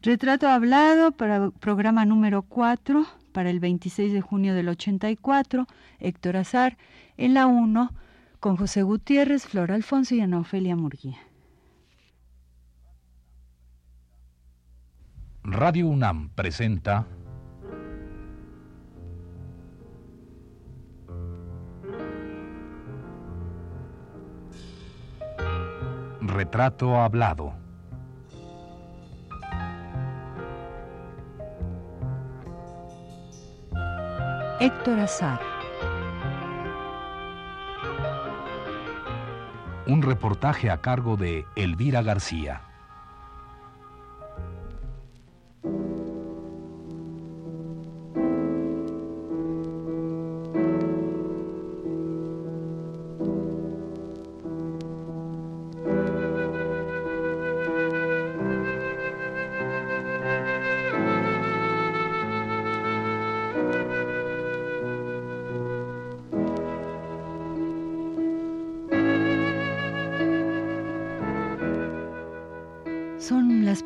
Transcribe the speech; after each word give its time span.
Retrato 0.00 0.48
hablado 0.48 1.10
para 1.12 1.50
programa 1.50 2.04
número 2.04 2.42
4 2.42 3.04
para 3.32 3.50
el 3.50 3.58
26 3.58 4.12
de 4.12 4.20
junio 4.20 4.54
del 4.54 4.68
84, 4.68 5.66
Héctor 5.98 6.36
Azar, 6.36 6.76
en 7.16 7.34
la 7.34 7.46
1, 7.46 7.90
con 8.38 8.56
José 8.56 8.82
Gutiérrez, 8.82 9.46
Flor 9.46 9.72
Alfonso 9.72 10.14
y 10.14 10.20
Ana 10.20 10.38
Ofelia 10.38 10.76
Murguía. 10.76 11.18
Radio 15.42 15.88
UNAM 15.88 16.28
presenta 16.30 17.06
Retrato 26.20 27.00
Hablado. 27.00 27.67
Héctor 34.60 34.98
Azar. 34.98 35.40
Un 39.86 40.02
reportaje 40.02 40.68
a 40.68 40.80
cargo 40.80 41.16
de 41.16 41.46
Elvira 41.54 42.02
García. 42.02 42.67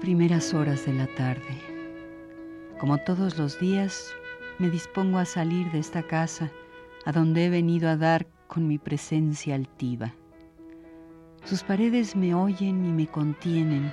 Primeras 0.03 0.53
horas 0.53 0.85
de 0.85 0.95
la 0.95 1.07
tarde. 1.07 1.63
Como 2.81 2.99
todos 2.99 3.39
los 3.39 3.61
días, 3.61 4.13
me 4.59 4.69
dispongo 4.69 5.19
a 5.19 5.25
salir 5.25 5.71
de 5.71 5.79
esta 5.79 6.03
casa 6.03 6.51
a 7.05 7.13
donde 7.13 7.45
he 7.45 7.51
venido 7.51 7.89
a 7.89 7.97
dar 7.97 8.27
con 8.49 8.67
mi 8.67 8.79
presencia 8.79 9.55
altiva. 9.55 10.13
Sus 11.45 11.63
paredes 11.63 12.17
me 12.17 12.35
oyen 12.35 12.85
y 12.85 12.91
me 12.91 13.07
contienen, 13.07 13.93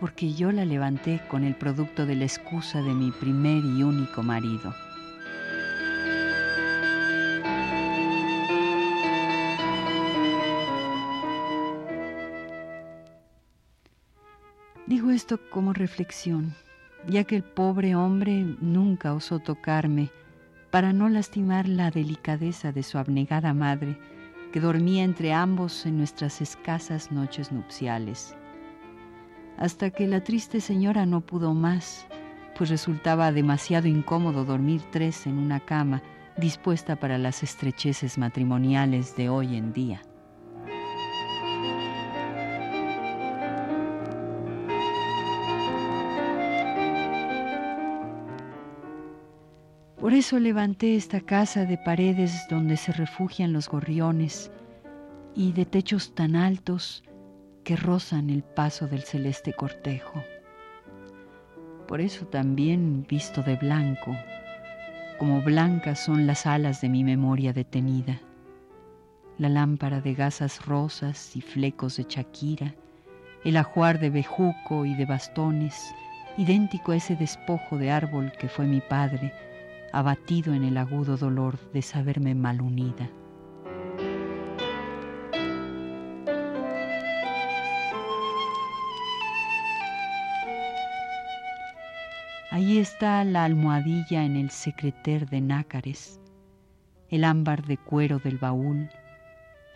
porque 0.00 0.32
yo 0.32 0.50
la 0.50 0.64
levanté 0.64 1.22
con 1.28 1.44
el 1.44 1.54
producto 1.54 2.06
de 2.06 2.16
la 2.16 2.24
excusa 2.24 2.82
de 2.82 2.92
mi 2.92 3.12
primer 3.12 3.64
y 3.64 3.84
único 3.84 4.24
marido. 4.24 4.74
Esto 15.24 15.40
como 15.48 15.72
reflexión, 15.72 16.54
ya 17.08 17.24
que 17.24 17.36
el 17.36 17.42
pobre 17.42 17.94
hombre 17.94 18.44
nunca 18.60 19.14
osó 19.14 19.38
tocarme 19.38 20.10
para 20.70 20.92
no 20.92 21.08
lastimar 21.08 21.66
la 21.66 21.90
delicadeza 21.90 22.72
de 22.72 22.82
su 22.82 22.98
abnegada 22.98 23.54
madre, 23.54 23.98
que 24.52 24.60
dormía 24.60 25.02
entre 25.02 25.32
ambos 25.32 25.86
en 25.86 25.96
nuestras 25.96 26.42
escasas 26.42 27.10
noches 27.10 27.52
nupciales. 27.52 28.36
Hasta 29.56 29.88
que 29.88 30.06
la 30.06 30.22
triste 30.22 30.60
señora 30.60 31.06
no 31.06 31.22
pudo 31.22 31.54
más, 31.54 32.06
pues 32.54 32.68
resultaba 32.68 33.32
demasiado 33.32 33.88
incómodo 33.88 34.44
dormir 34.44 34.82
tres 34.90 35.26
en 35.26 35.38
una 35.38 35.58
cama 35.58 36.02
dispuesta 36.36 36.96
para 36.96 37.16
las 37.16 37.42
estrecheces 37.42 38.18
matrimoniales 38.18 39.16
de 39.16 39.30
hoy 39.30 39.56
en 39.56 39.72
día. 39.72 40.02
Por 50.04 50.12
eso 50.12 50.38
levanté 50.38 50.96
esta 50.96 51.22
casa 51.22 51.64
de 51.64 51.78
paredes 51.78 52.46
donde 52.50 52.76
se 52.76 52.92
refugian 52.92 53.54
los 53.54 53.70
gorriones 53.70 54.50
y 55.34 55.52
de 55.52 55.64
techos 55.64 56.14
tan 56.14 56.36
altos 56.36 57.02
que 57.64 57.74
rozan 57.74 58.28
el 58.28 58.42
paso 58.42 58.86
del 58.86 59.00
celeste 59.00 59.54
cortejo. 59.54 60.22
Por 61.88 62.02
eso 62.02 62.26
también 62.26 63.06
visto 63.08 63.42
de 63.42 63.56
blanco, 63.56 64.14
como 65.18 65.40
blancas 65.40 66.00
son 66.00 66.26
las 66.26 66.44
alas 66.44 66.82
de 66.82 66.90
mi 66.90 67.02
memoria 67.02 67.54
detenida, 67.54 68.20
la 69.38 69.48
lámpara 69.48 70.02
de 70.02 70.12
gasas 70.12 70.66
rosas 70.66 71.34
y 71.34 71.40
flecos 71.40 71.96
de 71.96 72.06
chaquira, 72.06 72.74
el 73.42 73.56
ajuar 73.56 73.98
de 73.98 74.10
bejuco 74.10 74.84
y 74.84 74.92
de 74.96 75.06
bastones, 75.06 75.94
idéntico 76.36 76.92
a 76.92 76.96
ese 76.96 77.16
despojo 77.16 77.78
de 77.78 77.90
árbol 77.90 78.32
que 78.38 78.50
fue 78.50 78.66
mi 78.66 78.82
padre, 78.82 79.32
abatido 79.94 80.54
en 80.54 80.64
el 80.64 80.76
agudo 80.76 81.16
dolor 81.16 81.56
de 81.72 81.80
saberme 81.80 82.34
mal 82.34 82.60
unida. 82.60 83.08
Ahí 92.50 92.78
está 92.78 93.22
la 93.22 93.44
almohadilla 93.44 94.24
en 94.24 94.34
el 94.34 94.50
secreter 94.50 95.28
de 95.28 95.40
nácares, 95.40 96.20
el 97.08 97.22
ámbar 97.22 97.64
de 97.64 97.76
cuero 97.76 98.18
del 98.18 98.38
baúl, 98.38 98.90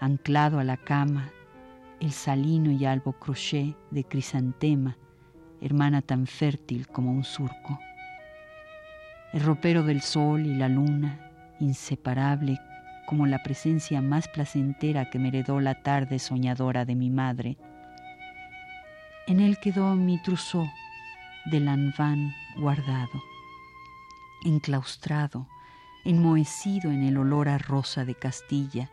anclado 0.01 0.59
a 0.59 0.65
la 0.65 0.77
cama, 0.77 1.31
el 2.01 2.11
salino 2.11 2.73
y 2.73 2.85
albo 2.85 3.13
crochet 3.13 3.77
de 3.93 4.03
crisantema, 4.03 4.97
hermana 5.61 6.03
tan 6.03 6.27
fértil 6.27 6.89
como 6.89 7.13
un 7.13 7.23
surco 7.23 7.79
el 9.33 9.41
ropero 9.41 9.83
del 9.83 10.01
sol 10.01 10.47
y 10.47 10.55
la 10.55 10.69
luna, 10.69 11.19
inseparable 11.61 12.61
como 13.07 13.27
la 13.27 13.43
presencia 13.43 14.03
más 14.03 14.29
placentera 14.29 15.11
que 15.11 15.19
me 15.19 15.29
heredó 15.29 15.61
la 15.61 15.83
tarde 15.83 16.19
soñadora 16.19 16.85
de 16.85 16.95
mi 16.95 17.11
madre. 17.11 17.57
En 19.27 19.41
él 19.41 19.59
quedó 19.59 19.95
mi 19.95 20.21
trousseau 20.23 20.67
de 21.47 21.61
lanván 21.61 22.35
guardado, 22.57 23.23
enclaustrado, 24.45 25.47
enmohecido 26.05 26.91
en 26.91 27.03
el 27.03 27.17
olor 27.17 27.49
a 27.49 27.59
rosa 27.59 28.05
de 28.05 28.15
Castilla, 28.15 28.91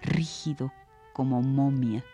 rígido 0.00 0.72
como 1.12 1.40
momia. 1.42 2.04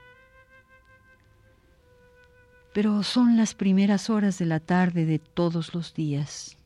Pero 2.75 3.03
son 3.03 3.37
las 3.37 3.55
primeras 3.55 4.11
horas 4.11 4.39
de 4.39 4.47
la 4.47 4.61
tarde 4.61 5.07
de 5.07 5.19
todos 5.19 5.75
los 5.75 5.95
días 5.95 6.58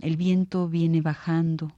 el 0.00 0.16
viento 0.16 0.68
viene 0.68 1.00
bajando 1.00 1.72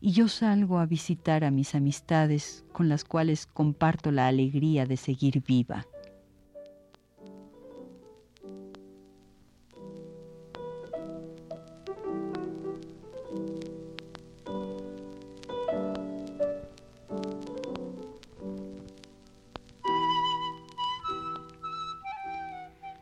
y 0.00 0.12
yo 0.12 0.28
salgo 0.28 0.78
a 0.78 0.86
visitar 0.86 1.44
a 1.44 1.50
mis 1.50 1.74
amistades 1.74 2.64
con 2.72 2.88
las 2.88 3.04
cuales 3.04 3.46
comparto 3.46 4.10
la 4.10 4.28
alegría 4.28 4.86
de 4.86 4.96
seguir 4.96 5.42
viva. 5.46 5.86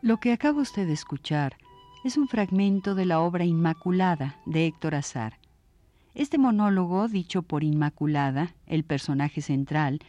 Lo 0.03 0.21
que 0.21 0.33
acaba 0.33 0.63
usted 0.63 0.87
de 0.87 0.95
escuchar 0.95 1.57
es 2.05 2.17
un 2.17 2.29
fragmento 2.29 2.95
de 2.95 3.05
la 3.05 3.21
obra 3.21 3.45
Inmaculada 3.45 4.37
de 4.47 4.67
Héctor 4.67 4.95
Azar. 4.95 5.39
Este 6.15 6.39
monólogo, 6.39 7.09
dicho 7.09 7.43
por 7.43 7.65
Inmaculada, 7.65 8.55
el 8.67 8.85
personaje 8.85 9.43
central, 9.43 10.01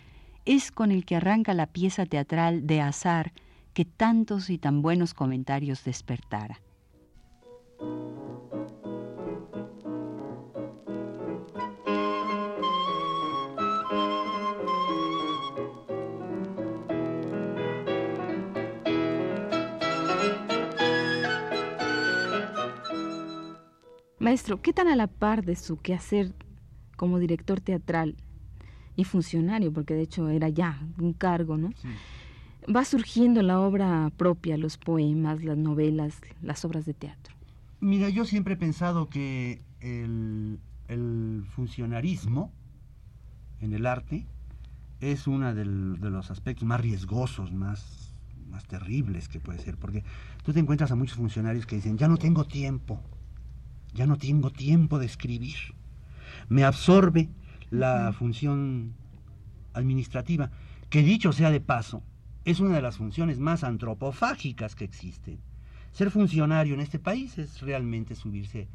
es 0.46 0.72
con 0.72 0.92
el 0.92 1.06
que 1.06 1.16
arranca 1.16 1.54
la 1.54 1.68
pieza 1.68 2.06
teatral 2.06 2.66
de 2.68 2.82
Azar 2.82 3.32
que 3.74 3.86
tantos 3.86 4.50
y 4.50 4.58
tan 4.58 4.82
buenos 4.82 5.14
comentarios 5.14 5.84
despertara. 5.84 6.60
Maestro, 24.30 24.62
¿qué 24.62 24.74
tan 24.74 24.88
a 24.88 24.96
la 24.96 25.08
par 25.08 25.44
de 25.44 25.56
su 25.56 25.78
quehacer 25.78 26.36
como 26.96 27.18
director 27.18 27.62
teatral 27.62 28.16
y 28.96 29.04
funcionario, 29.04 29.74
porque 29.74 29.96
de 29.96 30.04
hecho 30.04 30.30
era 30.30 30.50
ya 30.50 30.80
un 31.00 31.14
cargo, 31.14 31.58
¿no? 31.58 31.72
va 32.68 32.86
surgiendo 32.86 33.42
la 33.42 33.60
obra 33.60 34.12
propia, 34.18 34.56
los 34.56 34.78
poemas, 34.78 35.44
las 35.44 35.58
novelas, 35.58 36.22
las 36.44 36.64
obras 36.64 36.86
de 36.86 36.94
teatro? 36.94 37.34
Mira, 37.80 38.08
yo 38.10 38.24
siempre 38.24 38.54
he 38.54 38.58
pensado 38.58 39.10
que 39.10 39.64
el, 39.80 40.60
funcionarismo 41.56 42.54
en 43.62 43.74
el 43.74 43.88
arte 43.88 44.28
es 45.02 45.26
uno 45.26 45.56
de 45.56 45.66
los 45.66 46.30
aspectos 46.30 46.68
más 46.68 46.80
riesgosos, 46.80 47.52
más, 47.52 48.14
más 48.48 48.64
terribles 48.66 49.28
que 49.28 49.40
puede 49.40 49.58
ser, 49.58 49.78
porque 49.78 50.04
tú 50.44 50.54
te 50.54 50.60
encuentras 50.60 50.92
a 50.92 50.96
muchos 50.96 51.18
funcionarios 51.18 51.66
que 51.66 51.78
dicen, 51.78 51.98
ya 51.98 52.08
no 52.08 52.18
tengo 52.18 52.46
tiempo, 52.46 53.02
ya 53.94 54.06
no 54.06 54.18
tengo 54.18 54.52
tiempo 54.52 55.00
de 55.00 55.06
escribir, 55.06 55.58
me 56.48 56.64
absorbe 56.64 57.30
la 57.72 58.14
función 58.14 58.94
administrativa, 59.74 60.52
que 60.90 61.04
dicho 61.04 61.32
sea 61.32 61.52
de 61.52 61.62
paso, 61.62 62.04
es 62.46 62.60
una 62.60 62.76
de 62.76 62.82
las 62.82 62.98
funciones 62.98 63.40
más 63.40 63.64
antropofágicas 63.64 64.76
que 64.76 64.86
existen. 64.86 65.40
Ser 65.92 66.12
funcionario 66.12 66.74
en 66.74 66.80
este 66.80 67.00
país 67.00 67.38
es 67.38 67.62
realmente 67.62 68.16
subirse, 68.16 68.68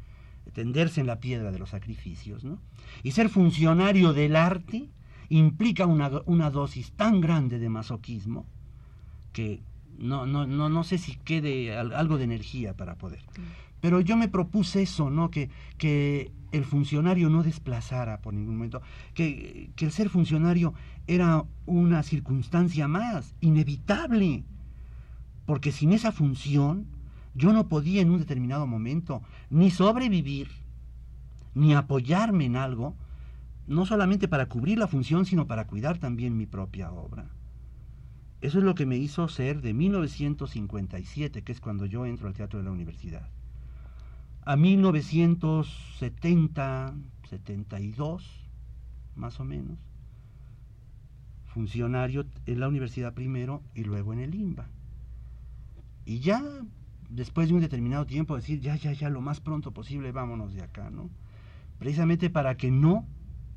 tenderse 0.53 1.01
en 1.01 1.07
la 1.07 1.19
piedra 1.19 1.51
de 1.51 1.59
los 1.59 1.69
sacrificios, 1.69 2.43
¿no? 2.43 2.59
Y 3.03 3.11
ser 3.11 3.29
funcionario 3.29 4.13
del 4.13 4.35
arte 4.35 4.89
implica 5.29 5.85
una, 5.85 6.09
una 6.25 6.51
dosis 6.51 6.91
tan 6.91 7.21
grande 7.21 7.59
de 7.59 7.69
masoquismo 7.69 8.45
que 9.33 9.61
no, 9.97 10.25
no, 10.25 10.45
no, 10.45 10.69
no 10.69 10.83
sé 10.83 10.97
si 10.97 11.15
quede 11.15 11.75
algo 11.75 12.17
de 12.17 12.25
energía 12.25 12.75
para 12.75 12.95
poder. 12.95 13.23
Pero 13.85 14.01
yo 14.01 14.17
me 14.17 14.27
propuse 14.27 14.81
eso, 14.81 15.11
¿no? 15.11 15.29
Que, 15.29 15.51
que 15.77 16.31
el 16.51 16.65
funcionario 16.65 17.29
no 17.29 17.43
desplazara 17.43 18.19
por 18.19 18.33
ningún 18.33 18.55
momento, 18.55 18.81
que, 19.13 19.69
que 19.75 19.85
el 19.85 19.91
ser 19.91 20.09
funcionario 20.09 20.73
era 21.05 21.45
una 21.67 22.01
circunstancia 22.01 22.87
más, 22.87 23.35
inevitable, 23.41 24.43
porque 25.45 25.71
sin 25.71 25.93
esa 25.93 26.11
función 26.11 26.87
yo 27.35 27.53
no 27.53 27.67
podía 27.67 28.01
en 28.01 28.09
un 28.09 28.17
determinado 28.17 28.65
momento 28.65 29.21
ni 29.51 29.69
sobrevivir, 29.69 30.49
ni 31.53 31.75
apoyarme 31.75 32.45
en 32.45 32.55
algo, 32.55 32.95
no 33.67 33.85
solamente 33.85 34.27
para 34.27 34.47
cubrir 34.47 34.79
la 34.79 34.87
función, 34.87 35.27
sino 35.27 35.45
para 35.45 35.67
cuidar 35.67 35.99
también 35.99 36.35
mi 36.35 36.47
propia 36.47 36.91
obra. 36.91 37.29
Eso 38.41 38.57
es 38.57 38.63
lo 38.63 38.73
que 38.73 38.87
me 38.87 38.97
hizo 38.97 39.27
ser 39.27 39.61
de 39.61 39.75
1957, 39.75 41.43
que 41.43 41.51
es 41.51 41.61
cuando 41.61 41.85
yo 41.85 42.07
entro 42.07 42.27
al 42.27 42.33
teatro 42.33 42.57
de 42.57 42.65
la 42.65 42.71
universidad, 42.71 43.29
a 44.45 44.55
1970, 44.55 46.93
72, 47.29 48.23
más 49.15 49.39
o 49.39 49.43
menos, 49.43 49.77
funcionario 51.47 52.25
en 52.45 52.59
la 52.59 52.67
universidad 52.67 53.13
primero 53.13 53.63
y 53.73 53.83
luego 53.83 54.13
en 54.13 54.19
el 54.19 54.35
IMBA. 54.35 54.67
Y 56.05 56.19
ya 56.19 56.43
después 57.09 57.47
de 57.47 57.55
un 57.55 57.61
determinado 57.61 58.05
tiempo 58.05 58.35
decir, 58.35 58.59
ya, 58.59 58.75
ya, 58.75 58.93
ya, 58.93 59.09
lo 59.09 59.21
más 59.21 59.41
pronto 59.41 59.71
posible, 59.71 60.11
vámonos 60.11 60.53
de 60.53 60.61
acá, 60.61 60.91
¿no? 60.91 61.09
Precisamente 61.79 62.29
para 62.29 62.55
que 62.55 62.69
no, 62.69 63.07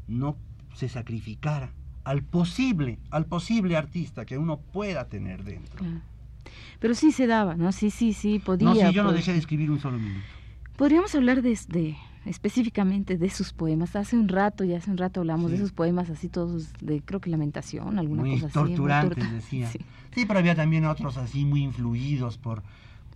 no 0.06 0.38
se 0.74 0.88
sacrificara 0.88 1.74
al 2.04 2.22
posible, 2.22 2.98
al 3.10 3.26
posible 3.26 3.76
artista 3.76 4.24
que 4.24 4.38
uno 4.38 4.60
pueda 4.60 5.08
tener 5.08 5.44
dentro. 5.44 5.84
Pero 6.78 6.94
sí 6.94 7.12
se 7.12 7.26
daba, 7.26 7.56
¿no? 7.56 7.72
Sí, 7.72 7.90
sí, 7.90 8.14
sí, 8.14 8.38
podía. 8.38 8.68
No, 8.68 8.74
sí, 8.74 8.94
yo 8.94 9.02
no 9.02 9.12
dejé 9.12 9.32
de 9.32 9.38
escribir 9.38 9.70
un 9.70 9.80
solo 9.80 9.98
minuto. 9.98 10.37
Podríamos 10.78 11.14
hablar 11.14 11.42
de, 11.42 11.58
de, 11.68 11.96
específicamente 12.24 13.18
de 13.18 13.28
sus 13.28 13.52
poemas. 13.52 13.94
Hace 13.96 14.16
un 14.16 14.28
rato, 14.28 14.64
ya 14.64 14.78
hace 14.78 14.90
un 14.90 14.96
rato 14.96 15.20
hablamos 15.20 15.50
de 15.50 15.58
sus 15.58 15.72
poemas 15.72 16.08
así 16.08 16.30
todos 16.30 16.72
de, 16.80 17.02
creo 17.02 17.20
que 17.20 17.28
lamentación, 17.28 17.98
alguna 17.98 18.22
cosa 18.22 18.46
así. 18.46 18.54
Torturantes, 18.54 19.32
decía. 19.32 19.68
Sí. 19.72 19.80
sí, 20.14 20.24
pero 20.24 20.38
había 20.38 20.54
también 20.54 20.86
otros 20.86 21.18
así 21.18 21.44
muy 21.44 21.62
influidos 21.62 22.38
por 22.38 22.62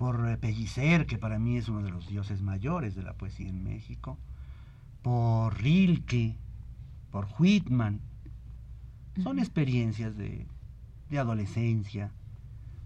por 0.02 0.28
eh, 0.28 0.36
Pellicer, 0.36 1.06
que 1.06 1.16
para 1.16 1.38
mí 1.38 1.56
es 1.56 1.68
uno 1.68 1.82
de 1.82 1.90
los 1.90 2.08
dioses 2.08 2.42
mayores 2.42 2.96
de 2.96 3.04
la 3.04 3.12
poesía 3.14 3.48
en 3.48 3.62
México, 3.62 4.18
por 5.00 5.56
Rilke, 5.62 6.36
por 7.12 7.28
Whitman. 7.38 8.00
Son 9.22 9.38
experiencias 9.38 10.16
de, 10.16 10.46
adolescencia, 11.16 12.10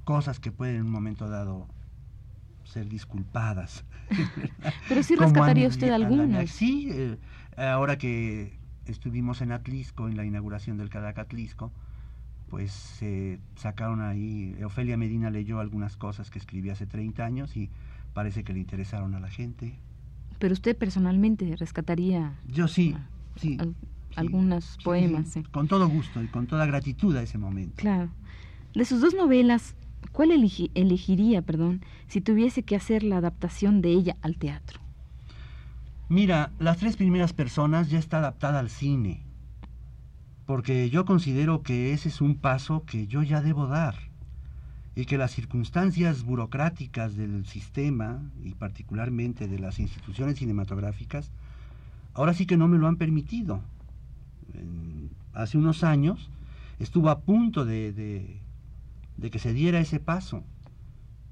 cosas 0.04 0.40
que 0.40 0.52
pueden 0.52 0.76
en 0.76 0.82
un 0.82 0.90
momento 0.90 1.28
dado 1.30 1.68
ser 2.66 2.88
disculpadas. 2.88 3.84
Pero 4.88 5.02
sí 5.02 5.16
rescataría 5.16 5.68
usted 5.68 5.90
algunas. 5.90 6.50
Sí, 6.50 6.88
eh, 6.90 7.16
ahora 7.56 7.96
que 7.96 8.58
estuvimos 8.86 9.40
en 9.40 9.52
Atlisco, 9.52 10.08
en 10.08 10.16
la 10.16 10.24
inauguración 10.24 10.76
del 10.76 10.90
Cadacatlisco, 10.90 11.72
pues 12.48 12.72
se 12.72 13.40
sacaron 13.56 14.00
ahí, 14.00 14.56
Ofelia 14.64 14.96
Medina 14.96 15.30
leyó 15.30 15.58
algunas 15.58 15.96
cosas 15.96 16.30
que 16.30 16.38
escribí 16.38 16.70
hace 16.70 16.86
30 16.86 17.24
años 17.24 17.56
y 17.56 17.70
parece 18.12 18.44
que 18.44 18.52
le 18.52 18.60
interesaron 18.60 19.14
a 19.14 19.20
la 19.20 19.28
gente. 19.28 19.74
Pero 20.38 20.52
usted 20.52 20.76
personalmente 20.76 21.56
rescataría... 21.56 22.34
Yo 22.46 22.68
sí, 22.68 22.94
sí. 23.36 23.58
algunos 24.14 24.78
poemas. 24.84 25.34
Con 25.50 25.66
todo 25.66 25.88
gusto 25.88 26.22
y 26.22 26.28
con 26.28 26.46
toda 26.46 26.66
gratitud 26.66 27.16
a 27.16 27.22
ese 27.22 27.38
momento. 27.38 27.76
Claro. 27.76 28.10
De 28.74 28.84
sus 28.84 29.00
dos 29.00 29.14
novelas, 29.14 29.74
¿cuál 30.12 30.30
elegiría, 30.30 31.42
perdón, 31.42 31.82
si 32.08 32.20
tuviese 32.20 32.62
que 32.62 32.76
hacer 32.76 33.02
la 33.02 33.18
adaptación 33.18 33.82
de 33.82 33.90
ella 33.90 34.16
al 34.22 34.36
teatro? 34.36 34.80
Mira, 36.08 36.52
las 36.58 36.78
tres 36.78 36.96
primeras 36.96 37.32
personas 37.32 37.90
ya 37.90 37.98
está 37.98 38.18
adaptada 38.18 38.60
al 38.60 38.70
cine 38.70 39.26
porque 40.46 40.88
yo 40.90 41.04
considero 41.04 41.62
que 41.62 41.92
ese 41.92 42.08
es 42.08 42.20
un 42.20 42.36
paso 42.36 42.84
que 42.86 43.08
yo 43.08 43.22
ya 43.22 43.42
debo 43.42 43.66
dar 43.66 43.96
y 44.94 45.04
que 45.04 45.18
las 45.18 45.32
circunstancias 45.32 46.22
burocráticas 46.22 47.16
del 47.16 47.44
sistema 47.46 48.22
y 48.42 48.54
particularmente 48.54 49.48
de 49.48 49.58
las 49.58 49.78
instituciones 49.80 50.38
cinematográficas 50.38 51.30
ahora 52.14 52.32
sí 52.32 52.46
que 52.46 52.56
no 52.56 52.68
me 52.68 52.78
lo 52.78 52.86
han 52.86 52.96
permitido. 52.96 53.60
hace 55.34 55.58
unos 55.58 55.84
años 55.84 56.30
estuvo 56.78 57.10
a 57.10 57.18
punto 57.18 57.64
de, 57.64 57.92
de, 57.92 58.40
que 59.30 59.38
se 59.38 59.52
diera 59.52 59.80
ese 59.80 60.00
paso. 60.00 60.44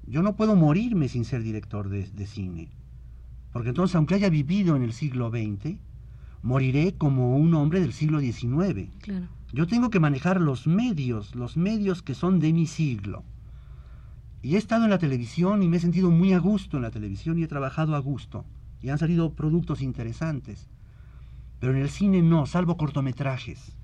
Yo 0.07 0.21
no 0.21 0.35
puedo 0.35 0.55
morirme 0.55 1.07
sin 1.07 1.25
ser 1.25 1.43
director 1.43 1.89
de, 1.89 2.07
de 2.07 2.27
cine, 2.27 2.69
porque 3.51 3.69
entonces 3.69 3.95
aunque 3.95 4.15
haya 4.15 4.29
vivido 4.29 4.75
en 4.75 4.83
el 4.83 4.93
siglo 4.93 5.29
XX, 5.29 5.77
moriré 6.41 6.93
como 6.95 7.37
un 7.37 7.53
hombre 7.55 7.79
del 7.79 7.93
siglo 7.93 8.19
XIX. 8.19 8.89
Claro. 9.01 9.27
Yo 9.51 9.67
tengo 9.67 9.89
que 9.89 9.99
manejar 9.99 10.41
los 10.41 10.67
medios, 10.67 11.33
los 11.33 11.57
medios 11.57 12.01
que 12.01 12.13
son 12.13 12.39
de 12.39 12.53
mi 12.53 12.67
siglo. 12.67 13.23
Y 14.41 14.55
he 14.55 14.57
estado 14.59 14.83
en 14.83 14.91
la 14.91 14.99
televisión 14.99 15.63
y 15.63 15.67
me 15.67 15.77
he 15.77 15.79
sentido 15.79 16.11
muy 16.11 16.33
a 16.33 16.39
gusto 16.39 16.77
en 16.77 16.83
la 16.83 16.91
televisión 16.91 17.39
y 17.39 17.43
he 17.43 17.47
trabajado 17.47 17.95
a 17.95 17.99
gusto. 17.99 18.45
Y 18.81 18.89
han 18.89 18.99
salido 18.99 19.33
productos 19.33 19.81
interesantes. 19.81 20.67
Pero 21.59 21.73
en 21.73 21.81
el 21.81 21.89
cine 21.89 22.21
no, 22.21 22.45
salvo 22.45 22.77
cortometrajes. 22.77 23.75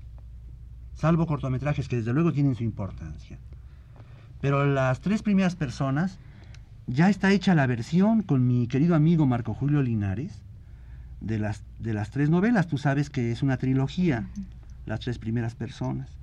Salvo 0.94 1.26
cortometrajes 1.26 1.88
que 1.88 1.96
desde 1.96 2.12
luego 2.12 2.32
tienen 2.32 2.54
su 2.54 2.62
importancia. 2.62 3.40
Pero 4.42 4.66
las 4.66 5.00
tres 5.00 5.22
primeras 5.22 5.54
personas, 5.54 6.18
ya 6.88 7.08
está 7.08 7.30
hecha 7.30 7.54
la 7.54 7.68
versión 7.68 8.22
con 8.22 8.46
mi 8.46 8.66
querido 8.66 8.96
amigo 8.96 9.24
Marco 9.24 9.54
Julio 9.54 9.82
Linares 9.82 10.42
de 11.20 11.38
las, 11.38 11.62
de 11.78 11.94
las 11.94 12.10
tres 12.10 12.28
novelas. 12.28 12.66
Tú 12.66 12.76
sabes 12.76 13.08
que 13.08 13.30
es 13.30 13.44
una 13.44 13.56
trilogía, 13.56 14.26
las 14.84 14.98
tres 14.98 15.18
primeras 15.18 15.54
personas. 15.54 16.18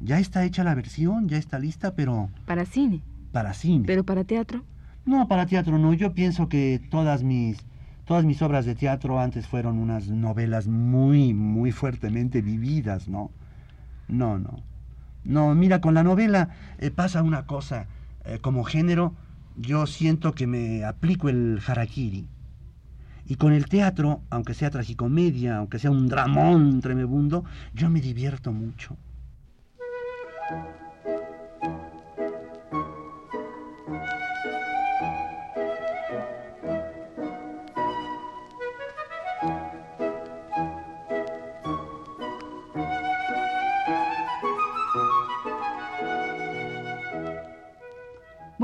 Ya 0.00 0.18
está 0.18 0.44
hecha 0.44 0.64
la 0.64 0.74
versión, 0.74 1.28
ya 1.28 1.36
está 1.36 1.58
lista, 1.58 1.94
pero... 1.94 2.30
Para 2.46 2.64
cine. 2.64 3.02
Para 3.32 3.52
cine. 3.52 3.84
¿Pero 3.86 4.02
para 4.02 4.24
teatro? 4.24 4.64
No, 5.04 5.28
para 5.28 5.44
teatro 5.44 5.78
no. 5.78 5.92
Yo 5.92 6.14
pienso 6.14 6.48
que 6.48 6.80
todas 6.90 7.22
mis, 7.22 7.58
todas 8.06 8.24
mis 8.24 8.40
obras 8.40 8.64
de 8.64 8.76
teatro 8.76 9.20
antes 9.20 9.46
fueron 9.46 9.78
unas 9.78 10.08
novelas 10.08 10.68
muy, 10.68 11.34
muy 11.34 11.70
fuertemente 11.72 12.40
vividas, 12.40 13.08
¿no? 13.08 13.30
No, 14.08 14.38
no. 14.38 14.62
No, 15.28 15.54
mira, 15.54 15.82
con 15.82 15.92
la 15.92 16.02
novela 16.02 16.48
eh, 16.78 16.90
pasa 16.90 17.22
una 17.22 17.44
cosa. 17.44 17.86
Eh, 18.24 18.38
como 18.40 18.64
género, 18.64 19.14
yo 19.56 19.86
siento 19.86 20.32
que 20.32 20.46
me 20.46 20.84
aplico 20.84 21.28
el 21.28 21.60
harakiri 21.66 22.26
y 23.26 23.34
con 23.34 23.52
el 23.52 23.66
teatro, 23.66 24.22
aunque 24.30 24.54
sea 24.54 24.70
tragicomedia, 24.70 25.58
aunque 25.58 25.78
sea 25.78 25.90
un 25.90 26.08
dramón 26.08 26.80
tremebundo, 26.80 27.44
yo 27.74 27.90
me 27.90 28.00
divierto 28.00 28.52
mucho. 28.52 28.96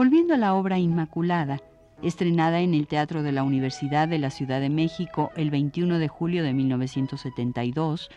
Volviendo 0.05 0.35
a 0.35 0.37
la 0.37 0.53
obra 0.53 0.79
Inmaculada, 0.79 1.63
estrenada 2.03 2.61
en 2.61 2.75
el 2.75 2.87
Teatro 2.87 3.23
de 3.23 3.33
la 3.33 3.43
Universidad 3.43 4.07
de 4.07 4.19
la 4.19 4.29
Ciudad 4.29 4.61
de 4.61 4.69
México 4.69 5.31
el 5.35 5.51
21 5.51 5.99
de 5.99 6.09
julio 6.09 6.45
de 6.45 6.53
1972. 6.53 8.11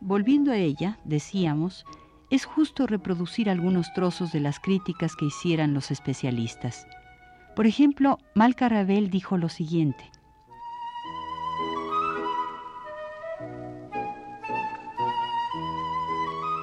Volviendo 0.00 0.52
a 0.52 0.56
ella, 0.58 1.00
decíamos, 1.02 1.84
es 2.30 2.44
justo 2.44 2.86
reproducir 2.86 3.50
algunos 3.50 3.92
trozos 3.94 4.30
de 4.30 4.38
las 4.38 4.60
críticas 4.60 5.16
que 5.16 5.24
hicieran 5.24 5.74
los 5.74 5.90
especialistas. 5.90 6.86
Por 7.56 7.66
ejemplo, 7.66 8.18
Mal 8.36 8.54
Carrabel 8.54 9.10
dijo 9.10 9.36
lo 9.36 9.48
siguiente. 9.48 10.08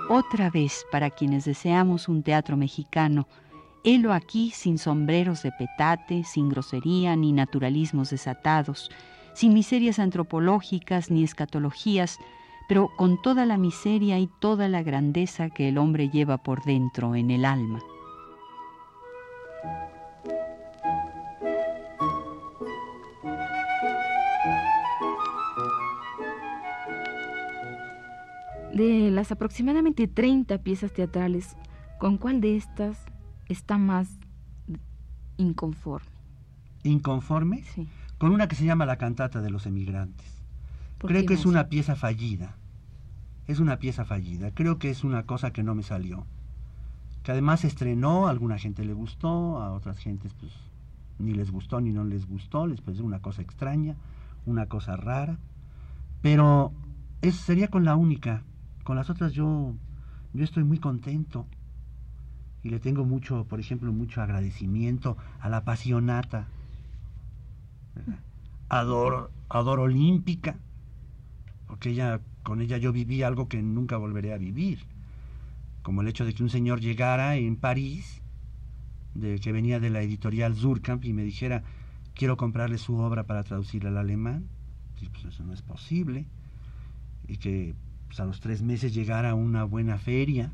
Otra 0.07 0.49
vez, 0.49 0.85
para 0.93 1.09
quienes 1.09 1.43
deseamos 1.43 2.07
un 2.07 2.23
teatro 2.23 2.55
mexicano, 2.55 3.27
helo 3.83 4.13
aquí 4.13 4.51
sin 4.51 4.77
sombreros 4.77 5.43
de 5.43 5.51
petate, 5.51 6.23
sin 6.23 6.49
grosería 6.49 7.15
ni 7.15 7.31
naturalismos 7.31 8.09
desatados, 8.09 8.89
sin 9.33 9.53
miserias 9.53 9.99
antropológicas 9.99 11.11
ni 11.11 11.23
escatologías, 11.23 12.17
pero 12.67 12.89
con 12.97 13.21
toda 13.21 13.45
la 13.45 13.57
miseria 13.57 14.19
y 14.19 14.29
toda 14.39 14.67
la 14.67 14.83
grandeza 14.83 15.49
que 15.49 15.69
el 15.69 15.77
hombre 15.77 16.09
lleva 16.09 16.37
por 16.37 16.63
dentro 16.63 17.15
en 17.15 17.31
el 17.31 17.45
alma. 17.45 17.79
De 28.73 29.09
las 29.11 29.31
aproximadamente 29.31 30.07
30 30.07 30.59
piezas 30.59 30.93
teatrales, 30.93 31.57
¿con 31.99 32.17
cuál 32.17 32.39
de 32.39 32.55
estas 32.55 32.97
está 33.49 33.77
más 33.77 34.07
inconforme? 35.37 36.07
¿Inconforme? 36.83 37.63
Sí. 37.63 37.87
Con 38.17 38.31
una 38.31 38.47
que 38.47 38.55
se 38.55 38.65
llama 38.65 38.85
La 38.85 38.97
cantata 38.97 39.41
de 39.41 39.49
los 39.49 39.65
emigrantes. 39.65 40.41
Creo 40.99 41.25
que 41.25 41.33
es 41.33 41.45
una 41.45 41.67
pieza 41.67 41.95
fallida. 41.95 42.55
Es 43.47 43.59
una 43.59 43.79
pieza 43.79 44.05
fallida. 44.05 44.51
Creo 44.51 44.79
que 44.79 44.89
es 44.89 45.03
una 45.03 45.23
cosa 45.23 45.51
que 45.51 45.63
no 45.63 45.75
me 45.75 45.83
salió. 45.83 46.25
Que 47.23 47.31
además 47.31 47.61
se 47.61 47.67
estrenó, 47.67 48.27
a 48.27 48.31
alguna 48.31 48.57
gente 48.57 48.85
le 48.85 48.93
gustó, 48.93 49.59
a 49.61 49.71
otras 49.71 49.97
gentes 49.97 50.33
pues 50.33 50.53
ni 51.17 51.33
les 51.33 51.51
gustó 51.51 51.81
ni 51.81 51.91
no 51.91 52.05
les 52.05 52.27
gustó, 52.27 52.65
les 52.65 52.79
pareció 52.79 53.03
una 53.03 53.19
cosa 53.19 53.41
extraña, 53.41 53.95
una 54.45 54.67
cosa 54.67 54.95
rara. 54.95 55.37
Pero 56.21 56.71
es, 57.21 57.35
sería 57.35 57.67
con 57.67 57.83
la 57.83 57.95
única 57.95 58.43
con 58.89 58.95
las 58.95 59.11
otras 59.11 59.33
yo, 59.33 59.75
yo 60.33 60.43
estoy 60.43 60.63
muy 60.63 60.79
contento 60.79 61.45
y 62.63 62.69
le 62.69 62.79
tengo 62.79 63.05
mucho, 63.05 63.45
por 63.45 63.59
ejemplo, 63.59 63.91
mucho 63.91 64.21
agradecimiento 64.21 65.17
a 65.39 65.49
la 65.49 65.63
pasionata. 65.63 66.47
Adoro, 68.67 69.31
adoro 69.49 69.83
olímpica, 69.83 70.57
porque 71.67 71.89
ella, 71.91 72.21
con 72.43 72.61
ella 72.61 72.77
yo 72.77 72.91
viví 72.91 73.23
algo 73.23 73.47
que 73.47 73.61
nunca 73.61 73.97
volveré 73.97 74.33
a 74.33 74.37
vivir, 74.37 74.79
como 75.81 76.01
el 76.01 76.07
hecho 76.07 76.25
de 76.25 76.33
que 76.33 76.43
un 76.43 76.49
señor 76.49 76.81
llegara 76.81 77.35
en 77.35 77.55
París, 77.55 78.21
de 79.15 79.39
que 79.39 79.51
venía 79.51 79.79
de 79.79 79.89
la 79.89 80.01
editorial 80.01 80.55
Zurkamp 80.55 81.03
y 81.05 81.13
me 81.13 81.23
dijera, 81.23 81.63
quiero 82.13 82.37
comprarle 82.37 82.77
su 82.77 82.97
obra 82.97 83.23
para 83.23 83.43
traducirla 83.43 83.89
al 83.89 83.97
alemán. 83.97 84.47
Y 85.01 85.07
pues 85.07 85.25
eso 85.25 85.43
no 85.43 85.53
es 85.53 85.61
posible. 85.61 86.25
Y 87.27 87.37
que 87.37 87.75
pues, 88.07 88.19
a 88.19 88.25
los 88.25 88.39
tres 88.41 88.61
meses 88.61 88.93
llegar 88.93 89.25
a 89.25 89.35
una 89.35 89.63
buena 89.63 89.97
feria 89.97 90.51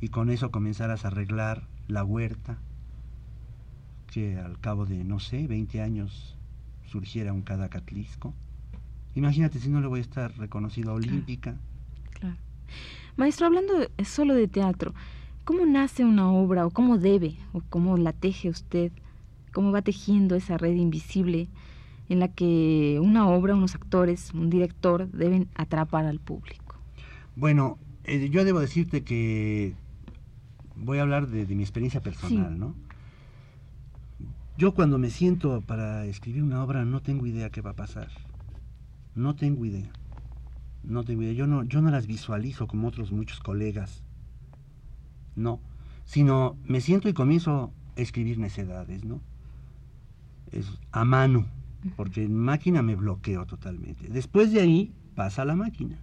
y 0.00 0.08
con 0.08 0.30
eso 0.30 0.50
comenzaras 0.50 1.04
a 1.04 1.08
arreglar 1.08 1.66
la 1.88 2.04
huerta, 2.04 2.58
que 4.12 4.38
al 4.38 4.58
cabo 4.60 4.86
de, 4.86 5.04
no 5.04 5.20
sé, 5.20 5.46
20 5.46 5.80
años 5.80 6.36
surgiera 6.86 7.32
un 7.32 7.42
cadacatlisco. 7.42 8.34
Imagínate 9.14 9.58
si 9.58 9.68
no 9.68 9.80
le 9.80 9.86
voy 9.86 10.00
a 10.00 10.02
estar 10.02 10.36
reconocido 10.36 10.94
olímpica. 10.94 11.56
Claro. 12.18 12.36
Maestro, 13.16 13.46
hablando 13.46 13.72
solo 14.04 14.34
de 14.34 14.48
teatro, 14.48 14.94
¿cómo 15.44 15.64
nace 15.64 16.04
una 16.04 16.30
obra 16.30 16.66
o 16.66 16.70
cómo 16.70 16.98
debe 16.98 17.36
o 17.52 17.62
cómo 17.68 17.96
la 17.96 18.12
teje 18.12 18.50
usted? 18.50 18.92
¿Cómo 19.52 19.72
va 19.72 19.80
tejiendo 19.80 20.34
esa 20.34 20.58
red 20.58 20.74
invisible 20.74 21.48
en 22.08 22.20
la 22.20 22.28
que 22.28 22.98
una 23.02 23.28
obra, 23.28 23.54
unos 23.54 23.74
actores, 23.74 24.32
un 24.34 24.50
director 24.50 25.10
deben 25.10 25.48
atrapar 25.54 26.04
al 26.04 26.20
público? 26.20 26.76
Bueno, 27.36 27.78
eh, 28.04 28.28
yo 28.30 28.44
debo 28.44 28.60
decirte 28.60 29.02
que 29.02 29.74
voy 30.76 30.98
a 30.98 31.02
hablar 31.02 31.28
de, 31.28 31.46
mi 31.54 31.62
experiencia 31.62 32.00
personal, 32.00 32.58
¿no? 32.58 32.74
Yo 34.58 34.72
cuando 34.74 34.98
me 34.98 35.10
siento 35.10 35.60
para 35.60 36.06
escribir 36.06 36.42
una 36.42 36.62
obra 36.62 36.84
no 36.84 37.02
tengo 37.02 37.26
idea 37.26 37.50
qué 37.50 37.60
va 37.60 37.70
a 37.70 37.76
pasar. 37.76 38.08
No 39.14 39.36
tengo 39.36 39.66
idea. 39.66 39.90
No 40.82 41.04
tengo 41.04 41.22
idea. 41.22 41.34
Yo 41.34 41.46
no, 41.46 41.64
yo 41.64 41.82
no 41.82 41.90
las 41.90 42.06
visualizo 42.06 42.66
como 42.66 42.88
otros 42.88 43.12
muchos 43.12 43.40
colegas. 43.40 44.02
No. 45.34 45.60
Sino 46.06 46.56
me 46.64 46.80
siento 46.80 47.08
y 47.08 47.12
comienzo 47.12 47.72
a 47.96 48.00
escribir 48.00 48.38
necedades, 48.38 49.04
¿no? 49.04 49.20
Es 50.52 50.78
a 50.90 51.04
mano. 51.04 51.46
Porque 51.94 52.24
en 52.24 52.34
máquina 52.34 52.82
me 52.82 52.96
bloqueo 52.96 53.44
totalmente. 53.44 54.08
Después 54.08 54.52
de 54.52 54.60
ahí 54.60 54.94
pasa 55.14 55.44
la 55.44 55.54
máquina. 55.54 55.98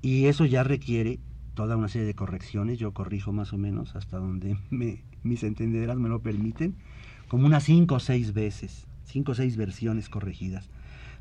Y 0.00 0.26
eso 0.26 0.46
ya 0.46 0.64
requiere 0.64 1.20
toda 1.54 1.76
una 1.76 1.88
serie 1.88 2.06
de 2.06 2.14
correcciones, 2.14 2.78
yo 2.78 2.92
corrijo 2.92 3.32
más 3.32 3.52
o 3.52 3.58
menos 3.58 3.94
hasta 3.96 4.18
donde 4.18 4.56
me, 4.70 5.02
mis 5.22 5.42
entendederas 5.42 5.98
me 5.98 6.08
lo 6.08 6.20
permiten, 6.20 6.76
como 7.28 7.46
unas 7.46 7.64
cinco 7.64 7.96
o 7.96 8.00
seis 8.00 8.32
veces, 8.32 8.86
cinco 9.04 9.32
o 9.32 9.34
seis 9.34 9.56
versiones 9.56 10.08
corregidas. 10.08 10.68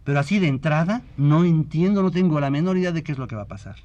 Pero 0.04 0.20
así 0.20 0.40
de 0.40 0.48
entrada 0.48 1.04
no 1.18 1.46
entiendo, 1.46 2.02
no 2.02 2.12
tengo 2.12 2.40
la 2.40 2.50
menor 2.50 2.78
idea 2.78 2.92
de 2.92 3.04
qué 3.04 3.12
es 3.12 3.18
lo 3.18 3.28
que 3.28 3.36
va 3.36 3.44
a 3.44 3.48
pasar. 3.48 3.76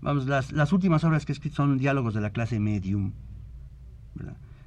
Vamos, 0.00 0.26
las, 0.26 0.52
las 0.52 0.72
últimas 0.72 1.04
obras 1.04 1.26
que 1.26 1.32
he 1.32 1.34
escrito 1.34 1.56
son 1.56 1.78
diálogos 1.78 2.14
de 2.14 2.20
la 2.20 2.30
clase 2.30 2.58
medium. 2.58 3.12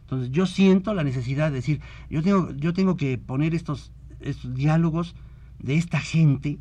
Entonces 0.02 0.32
yo 0.32 0.46
siento 0.46 0.94
la 0.94 1.04
necesidad 1.04 1.50
de 1.50 1.56
decir, 1.56 1.82
yo 2.10 2.22
tengo, 2.22 2.52
yo 2.52 2.74
tengo 2.74 2.98
que 2.98 3.18
poner 3.18 3.56
estos, 3.56 3.92
estos 4.20 4.54
diálogos 4.54 5.16
de 5.60 5.76
esta 5.76 6.00
gente 6.00 6.60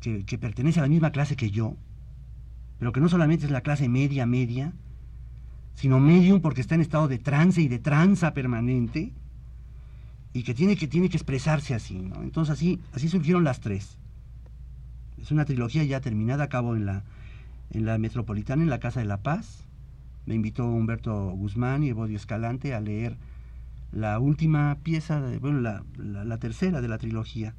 que, 0.00 0.38
pertenece 0.38 0.80
a 0.80 0.82
la 0.82 0.88
misma 0.88 1.10
clase 1.10 1.34
que 1.34 1.50
yo, 1.50 1.76
pero 2.78 2.92
que 2.92 3.00
no 3.00 3.08
solamente 3.08 3.46
es 3.46 3.50
la 3.50 3.60
clase 3.60 3.88
media, 3.88 4.26
media, 4.26 4.72
sino 5.74 6.00
medium 6.00 6.40
porque 6.40 6.60
está 6.60 6.74
en 6.74 6.80
estado 6.80 7.08
de 7.08 7.18
trance 7.18 7.60
y 7.60 7.68
de 7.68 7.78
tranza 7.78 8.32
permanente 8.32 9.12
y 10.32 10.42
que 10.42 10.54
tiene 10.54 10.76
que, 10.76 10.88
tiene 10.88 11.08
que 11.08 11.16
expresarse 11.16 11.74
así. 11.74 11.96
Entonces 11.96 12.52
así, 12.52 12.80
así 12.92 13.08
surgieron 13.08 13.44
las 13.44 13.60
tres. 13.60 13.98
Es 15.20 15.30
una 15.30 15.44
trilogía 15.44 15.84
ya 15.84 16.00
terminada 16.00 16.44
a 16.44 16.48
cabo 16.48 16.76
en 16.76 16.86
la, 16.86 17.04
en 17.70 17.86
la 17.86 17.98
Metropolitana, 17.98 18.62
en 18.62 18.70
la 18.70 18.80
Casa 18.80 19.00
de 19.00 19.06
la 19.06 19.22
Paz. 19.22 19.64
Me 20.26 20.34
invitó 20.34 20.66
Humberto 20.66 21.30
Guzmán 21.30 21.84
y 21.84 21.90
Evodio 21.90 22.16
Escalante 22.16 22.74
a 22.74 22.80
leer 22.80 23.16
la 23.92 24.18
última 24.18 24.76
pieza, 24.82 25.20
de, 25.20 25.38
bueno, 25.38 25.60
la, 25.60 25.84
la 25.96 26.38
tercera 26.38 26.80
de 26.80 26.88
la 26.88 26.98
trilogía, 26.98 27.54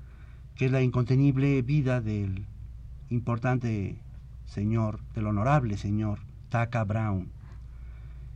que 0.55 0.65
es 0.65 0.72
la 0.72 0.81
incontenible 0.81 1.62
vida 1.62 2.01
del 2.01 2.45
importante 3.10 3.98
señor, 4.45 4.99
del 5.13 5.27
honorable 5.27 5.77
señor 5.77 6.19
Taka 6.49 6.83
Brown. 6.83 7.29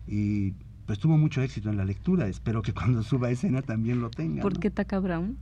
Y 0.08 0.54
pues 0.86 1.00
tuvo 1.00 1.18
mucho 1.18 1.42
éxito 1.42 1.70
en 1.70 1.78
la 1.78 1.86
lectura, 1.86 2.28
espero 2.28 2.62
que 2.62 2.74
cuando 2.74 3.04
suba 3.04 3.28
a 3.28 3.32
escena 3.32 3.62
también 3.62 4.02
lo 4.02 4.10
tenga. 4.10 4.42
¿Por 4.42 4.60
qué 4.60 4.72
Taka 4.72 5.00
Brown? 5.00 5.38